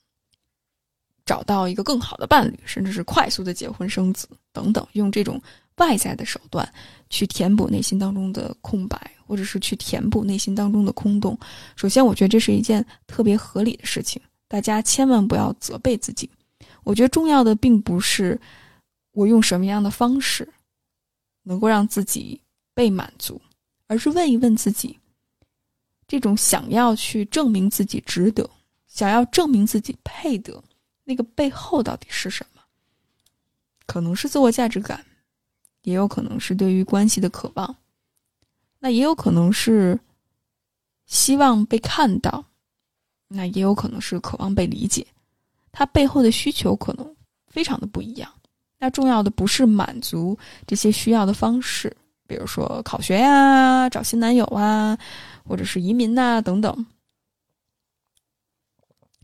[1.25, 5.41] 找到一个更好的伴侣，甚至是快速的结婚生子等等，用这种
[5.77, 6.71] 外在的手段
[7.11, 11.39] 去填补内心当中的空白，或者是去填补内心当中的空洞。
[11.77, 16.29] 首先，我觉得这是一件特别合理的事情，大家千万不要责备自己。
[16.85, 18.41] 我觉得重要的并不是
[19.13, 20.49] 我用什么样的方式
[21.43, 22.41] 能够让自己
[22.75, 23.41] 被满足。
[23.89, 24.97] 而是问一问自己，
[26.07, 28.49] 这种想要去证明自己值得，
[28.87, 30.63] 想要证明自己配得，
[31.03, 32.63] 那个背后到底是什么？
[33.87, 35.05] 可能是自我价值感，
[35.83, 37.77] 也有可能是对于关系的渴望，
[38.79, 39.99] 那也有可能是
[41.07, 42.45] 希望被看到，
[43.27, 45.07] 那也有可能是渴望被理解。
[45.73, 48.31] 他背后的需求可能非常的不一样。
[48.79, 51.95] 那重要的不是满足这些需要的方式。
[52.29, 54.97] 比如说考学呀、找新男友啊，
[55.45, 56.87] 或者是移民呐等等，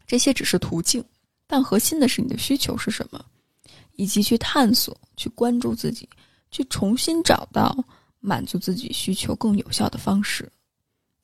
[0.07, 1.05] 这些只是途径，
[1.47, 3.23] 但核心的是你的需求是什么，
[3.97, 6.09] 以及去探索、去关注自己，
[6.51, 7.77] 去重新找到
[8.21, 10.51] 满足自己需求更有效的方式，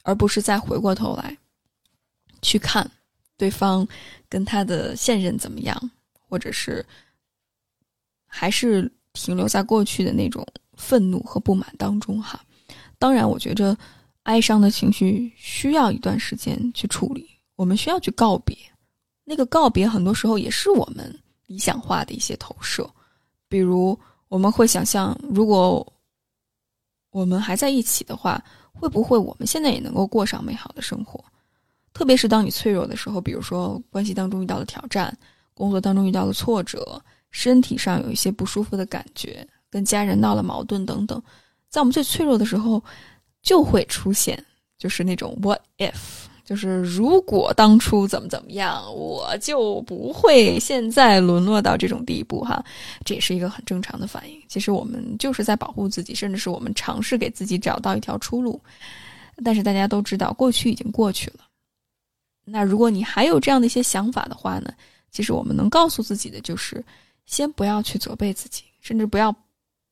[0.03, 1.35] 而不是再回过头来
[2.43, 2.89] 去看
[3.39, 3.89] 对方
[4.29, 5.91] 跟他的现任怎么样，
[6.29, 6.85] 或者是
[8.27, 10.47] 还是停留在过去的那种。
[10.81, 12.41] 愤怒和不满当中，哈，
[12.99, 13.77] 当然，我觉着
[14.23, 18.57] 哀伤的情绪需要一段时间去处理，我们需要去告别。
[19.25, 21.17] 那个告别很多时候也是我们
[21.47, 22.91] 理想化的一些投射，
[23.49, 23.97] 比如
[24.29, 25.87] 我们会想象，如果
[27.11, 31.23] 我们还在一起的话，会不会我们现在也能够过上美好的生活？
[31.93, 35.17] 特别是当你脆弱的时候，比如说关系当中遇到了挑战，
[35.55, 41.23] 工作当中遇到了挫折，身体上有一些不舒服的感觉，跟家人闹了矛盾等等，
[41.69, 42.83] 在我们最脆弱的时候，
[43.43, 44.43] 就会出现
[44.79, 52.65] 就是那种 “what if”，就是如果当初怎么怎么样，我就不会现在沦落到这种地步哈。
[53.05, 54.43] 这也是一个很正常的反应。
[54.49, 58.61] 其实我们就是在保护自己，甚至是我们尝试给自己找到一条出路。
[59.45, 61.45] 但是大家都知道，过去已经过去了。
[62.45, 64.73] 那如果你还有这样的一些想法的话呢？
[65.13, 66.85] 其实我们能告诉自己的就是，
[67.27, 69.35] 先不要去责备自己，甚至不要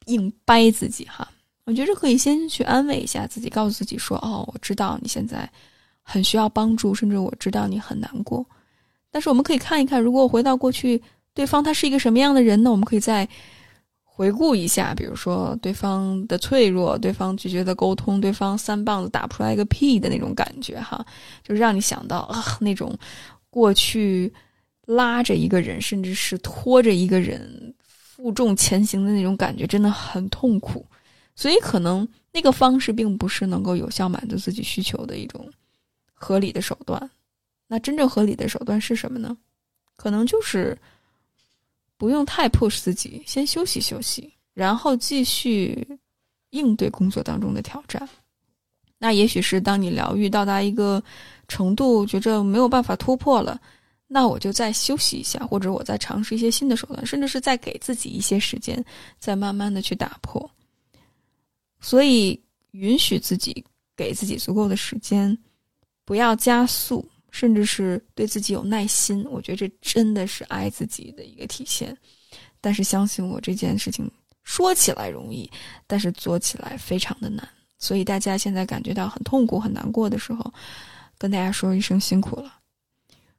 [0.09, 1.27] 硬掰自己哈。
[1.65, 5.49] 我觉着可以先去安慰一下自己，告诉自己说：“哦，我知道你现在
[6.03, 8.45] 很需要帮助，甚至我知道你很难过。”
[9.11, 11.01] 但是我们可以看一看，如果回到过去，
[11.33, 12.71] 对方他是一个什么样的人呢？
[12.71, 13.29] 我们可以再
[14.03, 21.05] 回顾一下，比如说对方的脆弱，对方拒绝的沟通，对方三棒子打不出来一个屁的那种感觉哈，
[21.43, 22.99] 就让你想到啊那种
[23.51, 24.33] 过去。
[24.91, 27.75] 拉着一个人，甚至是拖着一个人
[28.19, 30.85] 负重前行的那种感觉，真的很痛苦。
[31.35, 35.49] 所以，可能那个方式并不是能够有效满足自己需求的一种
[36.13, 37.11] 合理的手段。
[37.69, 39.37] 那真正合理的手段是什么呢？
[39.97, 40.77] 可能就是
[41.97, 45.87] 不用太 push 自己，先休息休息，然后继续
[46.51, 48.09] 应对工作当中的挑战。
[48.99, 51.01] 那也许是当你疗愈到达一个
[51.47, 53.61] 程度，觉着没有办法突破了。
[54.11, 58.83] 那我就再休息一下，或者我再尝试一些新的手段，甚至是再给自己一些时间，
[59.19, 60.51] 再慢慢的去打破。
[61.79, 63.63] 所以，允许自己
[63.95, 65.37] 给自己足够的时间，
[66.07, 69.25] 不要加速，甚至是对自己有耐心。
[69.31, 71.97] 我觉得这真的是爱自己的一个体现。
[72.63, 74.11] 但是，相信我，这件事情
[74.43, 75.49] 说起来容易，
[75.87, 77.47] 但是做起来非常的难。
[77.79, 80.51] 所以，大家现在感觉到很痛苦、很难过的时候，
[81.19, 82.58] 跟大家说一声辛苦了。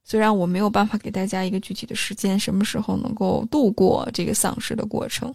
[0.09, 5.31] 虽然我没有办法给大家一个具体的时间，什么时候能够度过这个丧失的过程，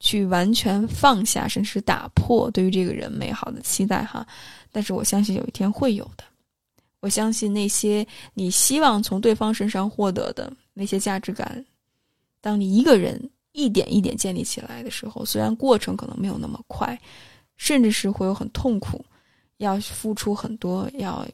[0.00, 4.26] 去完全放下，甚至打破对于这个人美好的期待哈，
[4.70, 6.24] 但是我相信有一天会有的。
[7.00, 11.64] 我相信那些你希望从对方身上获得的那些价值感，
[12.42, 13.18] 当你一个人
[13.52, 17.00] 一点一点建立起来的时候，虽然过程可能没有那么快，
[17.56, 19.02] 甚至是会有很痛苦，
[19.56, 21.26] 要付出很多，要。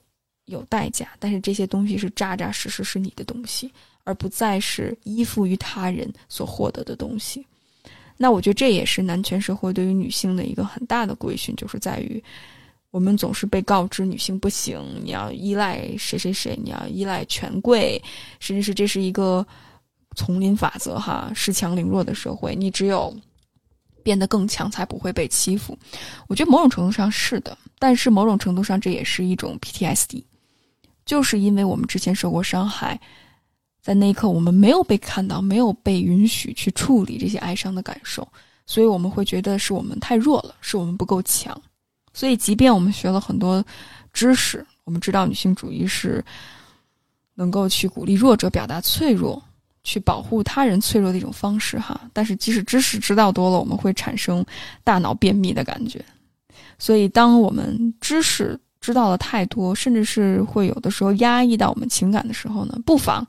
[0.47, 3.73] 有代价，但是这些东西是扎扎实实是你的东西，
[4.05, 7.45] 而不再是依附于他人所获得的东西。
[8.17, 12.23] 那我觉得这也是男权社会对于女性的一个很大的规训，就是在于
[12.91, 18.01] 我们总是被告知女性不行，你要依赖谁谁谁，你要依赖权贵，
[18.39, 19.45] 甚至是这是一个
[20.15, 23.13] 丛林法则哈，恃强凌弱的社会，你只有
[24.05, 25.77] 变得更强，才不会被欺负。
[26.29, 30.23] 我觉得某种程度上是的，但是某种程度上这也是一种 PTSD。
[31.05, 32.99] 就是因为我们之前受过伤害，
[33.83, 38.27] 在那一刻我们没有被看到，没有被允许去处理这些哀伤的感受，
[38.67, 41.61] 所以我们会觉得是我们太弱了，是我们不够强。
[42.15, 43.63] 所以，即便我们学了很多
[44.15, 46.25] 知识，我们知道女性主义是
[47.35, 49.43] 能够去鼓励弱者表达脆弱，
[49.83, 52.01] 去保护他人脆弱的一种方式哈。
[52.15, 54.43] 但是，即使知识知道多了，我们会产生
[54.83, 56.03] 大脑便秘的感觉。
[56.79, 58.59] 所以，当我们知识。
[58.85, 63.27] 知道了太多，甚至是会有的时候压抑到我们情感的时候呢，不妨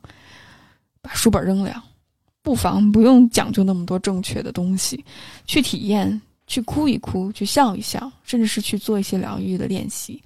[1.02, 1.82] 把书本扔了，
[2.42, 5.02] 不妨不用讲究那么多正确的东西，
[5.46, 10.22] 去体验，去哭一哭，去笑一笑，甚至是去做一些疗愈的练习，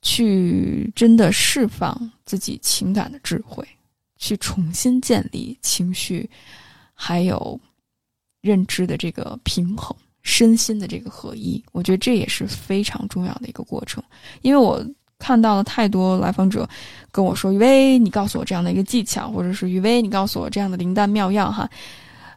[0.00, 3.62] 去真的释放自己情感的智慧，
[4.16, 6.26] 去重新建立情绪
[6.94, 7.60] 还有
[8.40, 9.94] 认知的这个平衡。
[10.22, 14.02] 身心的这个合一，我觉得这也是非常重要的一个过程。
[14.42, 14.84] 因为我
[15.18, 16.68] 看到了太多来访者
[17.10, 21.68] 跟我说：“雨薇，你告诉我这样的一个技巧，或者是雨薇，你告诉我这样的灵丹妙药。”哈，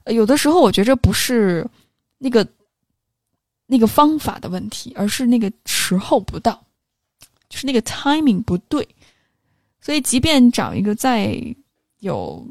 [0.06, 1.68] 有的时候我觉着不是
[2.18, 2.48] 那个
[3.68, 6.64] 那个方法的问题，而是那个时候不到，
[7.50, 8.88] 就是那个 timing 不对。
[9.80, 11.40] 所以，即便找一个再
[12.00, 12.48] 有。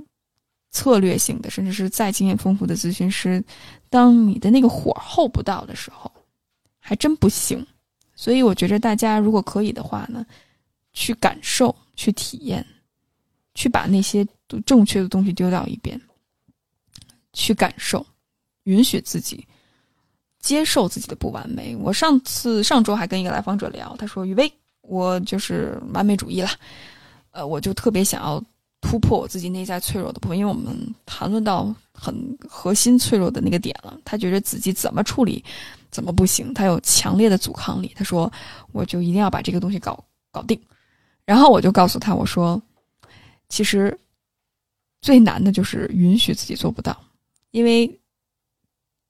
[0.75, 3.43] 策略性的，甚至是再经验丰富的咨询师，
[3.89, 6.11] 当你的那个火候不到的时候，
[6.81, 7.65] 还真不行。
[8.17, 10.27] 所以我觉着大家如果可以的话呢，
[10.93, 12.67] 去感受、去体验、
[13.55, 14.27] 去把那些
[14.67, 15.99] 正确的东西丢到一边，
[17.33, 18.05] 去感受，
[18.65, 19.47] 允许自己
[20.41, 21.75] 接受自己的不完美。
[21.77, 26.51] 我上次上周还跟一个来访者聊，他说：“雨薇，我就是完美主义了，
[27.31, 28.43] 呃，我就特别想要。”
[28.87, 30.77] 突破我自己内在脆弱的部分，因为我们
[31.07, 32.15] 谈论到很
[32.47, 33.99] 核心脆弱的那个点了。
[34.05, 35.43] 他觉得自己怎么处理，
[35.91, 37.91] 怎么不行，他有强烈的阻抗力。
[37.97, 38.31] 他说，
[38.73, 40.61] 我就一定要把这个东西搞搞定。
[41.25, 42.61] 然后我就告诉他，我说，
[43.49, 43.99] 其实
[45.01, 46.97] 最难的就是允许自己做不到，
[47.53, 47.99] 因为。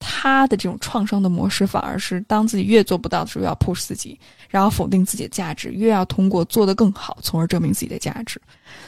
[0.06, 8.38] 他的这种创伤的模式，反而是当自己越做不到的时候，要 push 自己，然后否定自己的价值，越要通过做得更好，从而证明自己的价值。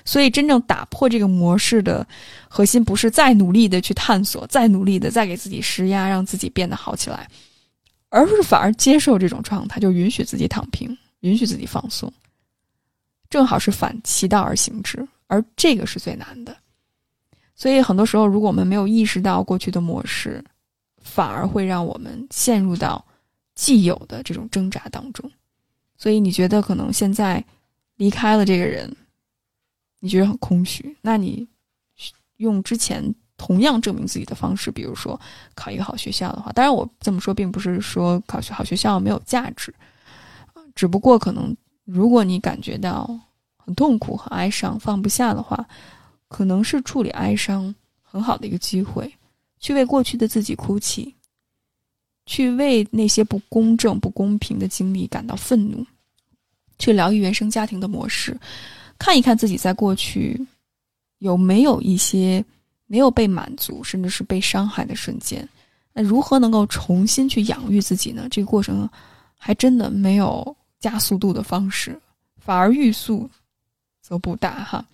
[0.05, 2.07] 所以，真正打破这个模式的
[2.49, 7.27] 核心，不是再努力的去探索，再努力的再给自己施压，让自己变得好起来，
[8.11, 12.13] 而是反而接受这种状态，就允许自己躺平，允许自己放松，
[13.31, 16.55] 正好是反其道而行之，而这个是最难的。
[17.55, 20.45] 所以，很多时候，如果我们没有意识到过去的模式，
[21.07, 23.03] 反而会让我们陷入到
[23.55, 25.31] 既有的这种挣扎当中，
[25.97, 27.43] 所以你觉得可能现在
[27.97, 28.95] 离开了这个人，
[30.01, 30.95] 你觉得很空虚。
[31.01, 31.47] 那你
[32.39, 35.19] 用之前同样证明自己的方式，比如说
[35.55, 39.73] 考一个好学校的话，当然我这么说并不是说考学好学校没有价值，
[40.75, 43.09] 只不过可能如果你感觉到
[43.57, 45.67] 很痛苦、很哀伤、放不下的话，
[46.29, 49.11] 可能是处理哀伤很好的一个机会。
[49.59, 51.15] 去为过去的自己哭泣，
[52.27, 55.85] 去为那些不公正、不公平的经历感到愤怒，
[56.79, 58.39] 去疗愈原生家庭的模式，
[58.99, 60.41] 看一看自己在过去
[61.19, 62.45] 有没有一些
[62.87, 65.49] 没有被满足，甚至是被伤害的瞬间。
[65.93, 68.29] 那如何能够重新去养育自己呢？
[68.31, 68.89] 这个过程
[69.39, 71.99] 还真的没有加速度的方式，
[72.39, 73.29] 反而欲速
[74.03, 74.85] 则不达哈。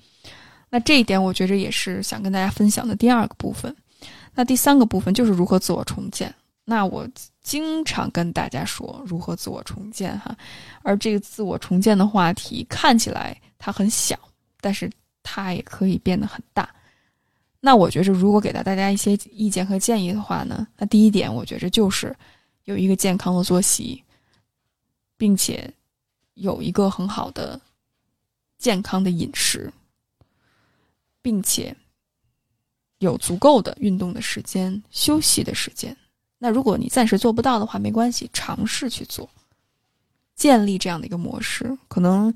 [0.70, 3.74] 那这一点，我觉着也是想跟大家分享的第二个部分。
[4.34, 6.34] 那第三个部分就是如何自我重建。
[6.64, 7.06] 那我
[7.40, 10.34] 经常跟大家说如何自我重建哈，
[10.82, 14.16] 而这个自我重建的话题看起来它很小，
[14.60, 14.88] 但是
[15.24, 16.72] 它也可以变得很大。
[17.60, 22.16] 那我觉着如果给到大家一些意见和建议的话呢，那第一点我觉着就是
[22.64, 24.02] 有一个健康的作息，
[25.16, 25.68] 并且
[26.34, 27.60] 有一个很好的
[28.58, 29.72] 健康的饮食，
[31.20, 31.76] 并且。
[33.02, 35.94] 有足够的运动的时间、休息的时间。
[36.38, 39.28] 那如果你暂时做不到的话，没关系，尝试去做，
[40.36, 41.76] 建立这样的一个模式。
[41.88, 42.32] 可能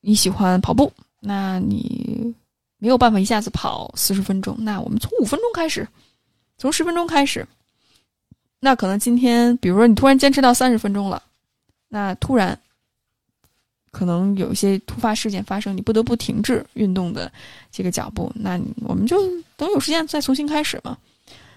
[0.00, 2.32] 你喜欢跑步，那你
[2.78, 5.86] 没有办法一下子跑四十分钟，那我们从五分钟开始，
[6.56, 7.46] 从十分钟开始。
[8.60, 11.22] 那可能今天，比如说你突然坚持到三十分钟了，
[11.88, 12.58] 那突然。
[13.90, 17.30] 可能有一些突发事件发生，你不得不停滞运动的
[17.70, 19.16] 这个脚步，那我们就
[19.56, 20.96] 等有时间再重新开始嘛。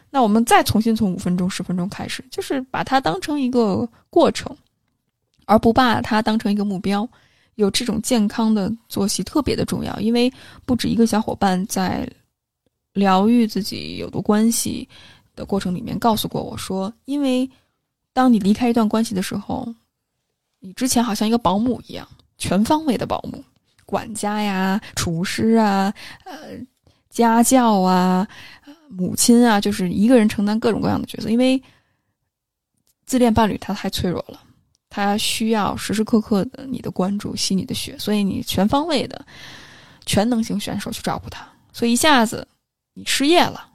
[0.10, 4.56] 那我们再重新从五分钟、十分钟开始，就是把它当成一个过程，
[5.46, 7.08] 而不把它当成一个目标。
[7.56, 10.32] 有这种健康的作息特别的重要，因为
[10.66, 12.08] 不止一个小伙伴在
[12.94, 14.90] 疗愈自己有毒关系
[15.36, 17.48] 的过程里面告诉过我说，因为
[18.12, 19.72] 当你离开一段关系的时候，
[20.60, 22.08] 你之前好像一个保姆一样。
[22.44, 23.42] 全方位的保姆、
[23.86, 25.94] 管家呀、厨师啊、
[26.26, 26.36] 呃、
[27.10, 28.28] 家教啊、
[28.90, 31.30] 母亲啊，就是一个人承担各种各样的角色。
[31.30, 31.64] 因为
[33.06, 34.42] 自恋伴侣他太脆弱了，
[34.90, 39.26] 他需要时时刻刻的你的关注、吸你的血，所以你全方位的
[40.06, 41.48] 全能型选手去照顾他。
[41.72, 42.46] 所以一下子
[42.94, 43.70] 你失业了，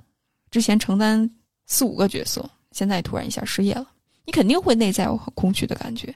[0.50, 1.30] 之前承担
[1.64, 3.88] 四五个角色，现在突然一下失业了，
[4.26, 6.14] 你肯定会内在有很空虚的感觉，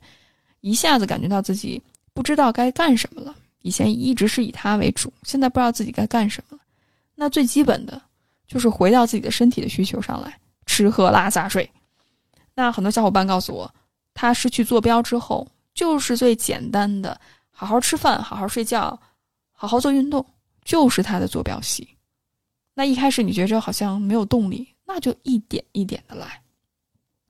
[0.61, 1.82] 一下子感觉到自己。
[2.14, 3.34] 不知道该干什么了。
[3.62, 6.62] 以前一直是以他为主，现在不知道自己该干什么了。
[7.14, 8.00] 那最基本的，
[8.48, 10.36] 就是回到自己的身体的需求上来，
[10.66, 11.70] 吃喝拉撒睡。
[12.54, 13.72] 那很多小伙伴告诉我，
[14.14, 17.18] 他失去坐标之后，就是最简单的，
[17.50, 18.98] 好好吃饭，好好睡觉，
[19.52, 20.26] 好好做运动，
[20.64, 21.88] 就是他的坐标系。
[22.74, 26.42] 那一开始你觉着好像没有动力，那就一点一点的来，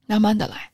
[0.07, 0.71] 慢慢的来，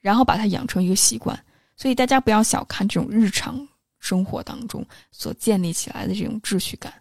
[0.00, 1.38] 然后把它养成一个习惯。
[1.82, 3.66] 所以大家不要小看这种日常
[3.98, 6.94] 生活当中所建立起来的这种秩序感。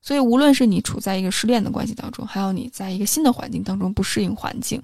[0.00, 4.82] 所以无论是你处在一个失恋的关系当中，还有你在一个新的环境当中不适应环境，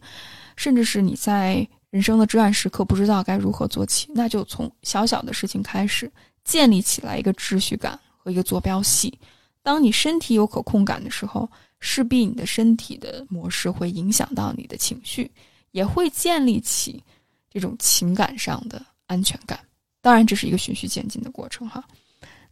[0.55, 6.13] 甚至是你在人生的至暗时刻不知道该如何做起，那就从小小的事情开始
[6.45, 9.19] 建立起来一个秩序感和一个坐标系。
[9.63, 15.31] 当你身体有可控感的时候，势必你的身体的模式会影响到你的情绪，
[15.71, 17.03] 也会建立起
[17.51, 18.85] 这种情感上的。
[19.09, 19.59] 安全感，
[20.01, 21.83] 当然这是一个循序渐进的过程哈。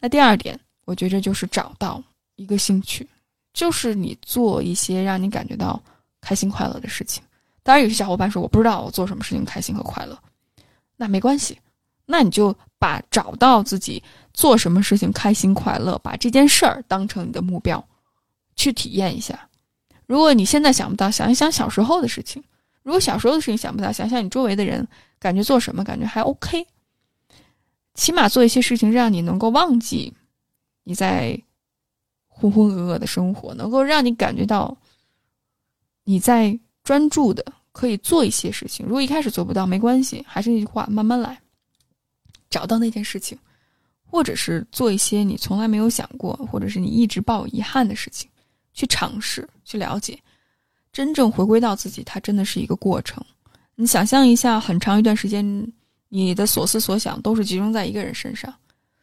[0.00, 2.02] 那第二点，我觉着就是找到
[2.34, 3.08] 一个兴趣，
[3.54, 5.80] 就是你做一些让你感觉到
[6.20, 7.22] 开心快乐的事情。
[7.62, 10.18] 当然，有些小伙伴说我不知道我做什么事情开心和快乐，
[10.96, 11.58] 那没关系，
[12.04, 14.02] 那你就把找到自己
[14.32, 17.84] 做什么事情开心快乐，把这件事儿当成你的目标，
[18.54, 19.48] 去体验一下。
[20.06, 22.40] 如果你现在想不到，想一想小时候的事情；
[22.86, 24.86] 如果小时候的事情想不到，想想你周围的人，
[25.18, 26.64] 感觉做什么感觉还 OK。
[27.94, 30.12] 起码做一些事情，让你能够忘记
[30.84, 31.36] 你在
[32.28, 34.76] 浑浑噩噩的生活，能够让你感觉到
[36.04, 38.86] 你在专注的可以做一些事情。
[38.86, 41.36] 如果一开始做不到，没关系，还是那句话，慢慢来，
[42.48, 43.36] 找到那件事情，
[44.04, 48.30] 或者是做一些你从来没有想过，或者是你一直抱有遗憾的事情，
[48.72, 50.16] 去尝试，去了解，
[50.96, 53.22] 真正回归到自己，它真的是一个过程。
[53.74, 55.44] 你想象一下，很长一段时间。
[56.08, 58.54] 你的所思所想都是集中在一个人身上，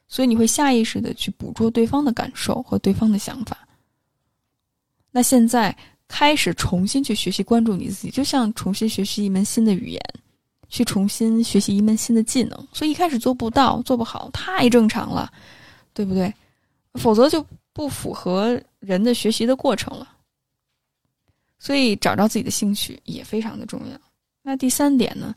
[0.07, 3.55] 所以你会下意识的去捕捉对方的感受和对方的想法。
[5.11, 5.77] 那现在
[6.07, 10.01] 开始重新去学习关注你自己，就像重新学习一门新的语言，
[10.67, 12.67] 去重新学习一门新的技能。
[12.73, 15.31] 所以一开始做不到、做不好，太正常了，
[15.93, 16.33] 对不对？
[16.95, 20.12] 否则就不符合人的学习的过程了。
[21.63, 23.97] 所以找到自己的兴趣也非常的重要。
[24.41, 25.33] 那第三点呢，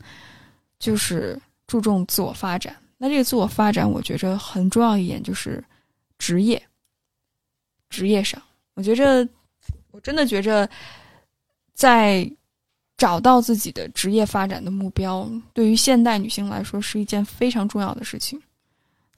[0.77, 1.39] 就是。
[1.69, 5.61] 注重自我发展，那这个自我发展，我觉着很重要一点就是
[6.17, 6.63] 职业。
[7.89, 8.41] 职业上，
[8.75, 9.27] 我觉着，
[9.91, 10.69] 我真的觉着，
[11.73, 12.25] 在
[12.95, 18.41] 找到自己的职业发展的目标，对于现代女性来说是一件非常重要的事情。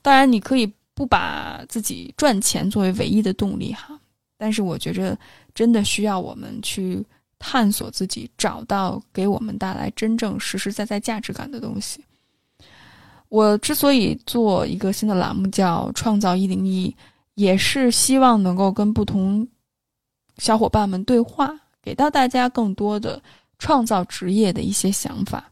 [0.01, 3.95] 当然，你可以不把自己赚钱作为唯一的动力哈，
[4.39, 5.15] 但是我觉着
[5.59, 7.05] 真的需要我们去
[7.37, 12.01] 探索自己，找到给我们带来真正实实在在价值感的东西。
[13.27, 16.95] 我之所以做一个新的栏目叫“创造一零一”，
[17.35, 19.45] 也是希望能够跟不同
[20.37, 21.53] 小伙伴们对话，
[21.83, 23.21] 给到大家更多的
[23.57, 25.51] 创造职业的一些想法。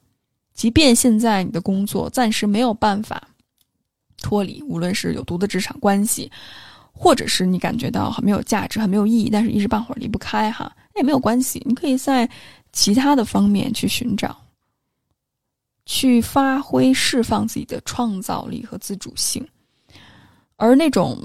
[0.53, 3.21] 即便现在你的工作暂时没有办法
[4.21, 6.31] 脱离，无论是有毒的职场关系，
[6.97, 12.27] 或者是你感觉到很没有价值、很没有意义，但是一时半会儿离不开哈，那也没有关系，你可以在
[12.73, 14.35] 其他的方面去寻找。
[15.89, 19.47] 去发挥、释放自己的创造力和自主性，
[20.57, 21.17] 而那种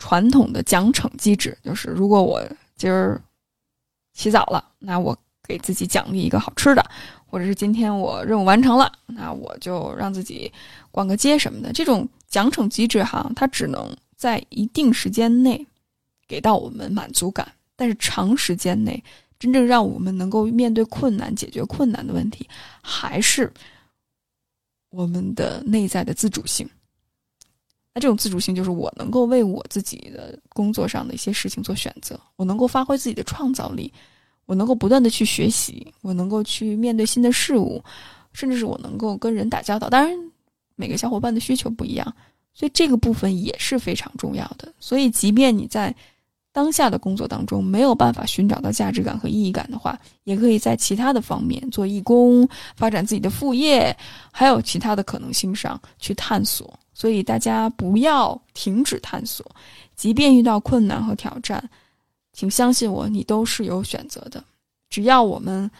[0.00, 2.42] 传统的奖惩机制，就是如果我
[2.74, 3.22] 今儿
[4.14, 5.16] 起早了，那我
[5.46, 6.82] 给自己奖励一个好吃的；
[7.26, 10.52] 或者是今天我任务完成了，那我就让自己
[10.90, 11.72] 逛个街什么的。
[11.72, 13.88] 这种奖惩机制哈，它只能
[14.18, 15.66] 在一定时间内
[16.26, 19.02] 给到我们满足感，但是长时间内
[19.38, 22.46] 真正让我们能够面对困难、解决困难的问题，
[22.82, 23.50] 还是。
[24.90, 26.66] 我们的内在的自主性，
[27.92, 33.92] 那这种自主性就是我能够为我自己的工作上的一些事情做选择，我能够发挥自己的创造力，
[34.46, 37.84] 我能够不断的去学习，我能够去面对新的事物，
[38.32, 39.90] 甚至是我能够跟人打交道。
[39.90, 40.18] 当然，
[40.74, 42.16] 每个小伙伴的需求不一样，
[42.58, 44.72] 所以这个部分也是非常重要的。
[44.80, 45.94] 所以，即便你在。
[46.50, 53.96] 当下的工作当中没有办法寻找到价值感和意义感的话，也可以在其他的方面做义工、发展自己的副业，
[54.32, 56.76] 还有其他的可能性上去探索。
[56.92, 59.46] 所以大家不要停止探索，
[59.94, 61.62] 即便遇到困难和挑战，
[62.32, 64.42] 请相信我，你都是有选择的。
[64.90, 65.70] 只要我们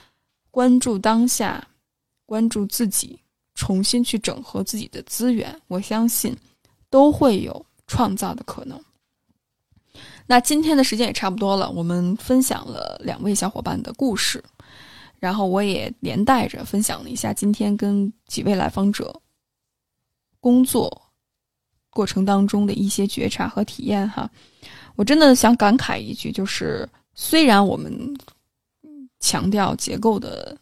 [0.52, 1.66] 关注当下，
[2.24, 3.18] 关注自己，
[3.56, 6.36] 重新去整合自己的资源，我相信
[6.90, 8.80] 都会有创造的可能。
[10.26, 14.42] 那今天的时间也差不多了，我们分享了两位小伙伴的故事，
[15.18, 19.20] 然后我也连带着分享了一下今天跟几位来访者
[20.38, 21.02] 工作
[21.90, 24.30] 过程当中的一些觉察和体验哈。
[24.96, 28.16] 我真的想感慨一句，就是虽然我们
[29.20, 30.56] 强调结构的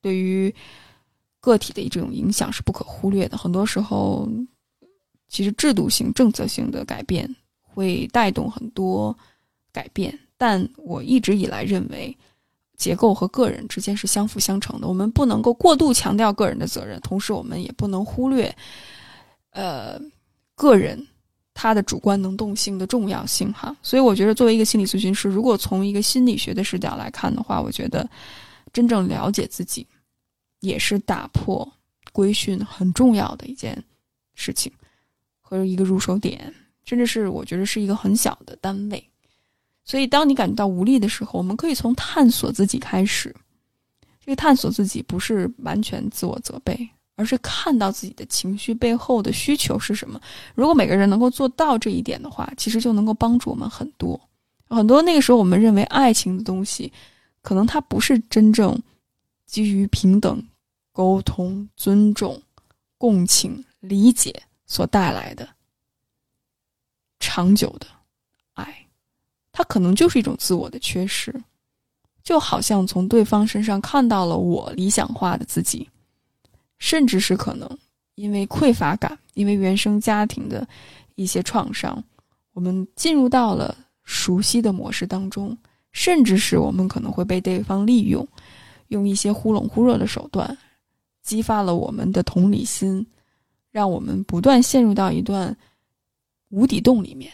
[0.00, 0.52] 对于
[1.40, 4.26] 个体的这种影响是不可忽略的，很多时候
[5.34, 7.28] 其实制度性、政策性的改变。
[7.76, 9.12] 会带动很多
[9.72, 12.16] 改变，但我一直以来认为，
[12.76, 14.86] 结构和个人之间是相辅相成的。
[14.86, 18.56] 我们不能够过度强调个人的责任，同时我们也不能忽略，
[19.50, 20.00] 呃，
[20.54, 21.04] 个人
[21.52, 23.76] 他的主观能动性的重要性哈。
[23.82, 28.08] 所以，我觉得作为一个心理咨询师，如果从一个心理学的视角来看的话，我觉得
[28.72, 29.84] 真正了解自己，
[30.60, 31.68] 也是打破
[32.12, 33.82] 规训很重要的一件
[34.36, 34.70] 事情
[35.46, 36.52] 和一个入手点。
[36.86, 39.02] 甚至是我觉得是一个很小的单位，
[39.86, 43.34] 所以当你感觉到无力的时候，我们可以从探索自己开始。
[44.20, 46.86] 这个探索自己不是完全自我责备，
[47.16, 50.20] 而是看到自己的情绪背后的需求是什么。
[50.54, 54.20] 如果每个人能够做到这一点的话，其实就能够帮助我们很多。
[54.68, 56.92] 很多那个时候我们认为爱情的东西，
[57.40, 58.78] 可能它不是真正
[59.46, 60.46] 基于平等、
[60.92, 62.38] 沟通、尊重、
[62.98, 63.64] 共情。
[63.80, 64.42] 理解
[64.74, 65.48] 所带来的
[67.20, 67.86] 长久的
[68.54, 68.74] 爱，
[69.52, 71.32] 它可能就是一种自我的缺失，
[72.24, 75.88] 就好像从对方身上看到了我理想化的自己，
[76.78, 77.70] 甚至是可能
[78.16, 80.66] 因为匮乏感，因为原生家庭的
[81.14, 82.02] 一些创伤，
[82.52, 85.56] 我们进入到了熟悉的模式当中，
[85.92, 88.26] 甚至是我们可能会被对方利用，
[88.88, 90.58] 用一些忽冷忽热的手段。
[91.22, 93.06] 激发了我们的同理心，
[93.74, 95.54] 让我们不断陷入到一段
[96.50, 97.32] 无底洞里面，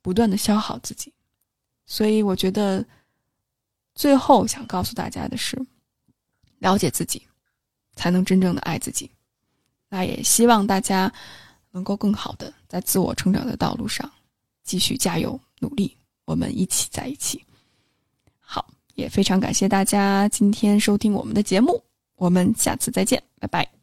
[0.00, 1.12] 不断的消耗自己。
[1.84, 2.86] 所以，我觉得
[3.96, 5.60] 最后想告诉大家的是：
[6.60, 7.20] 了解自己，
[7.96, 9.10] 才能真正的爱自己。
[9.88, 11.12] 那也希望大家
[11.72, 14.08] 能够更好的在自我成长的道路上
[14.62, 15.92] 继续加油努力。
[16.24, 17.44] 我们一起在一起。
[18.38, 18.64] 好，
[18.94, 21.82] 也非常感谢大家今天收听我们的节目。
[22.14, 23.79] 我们下次再见，拜拜。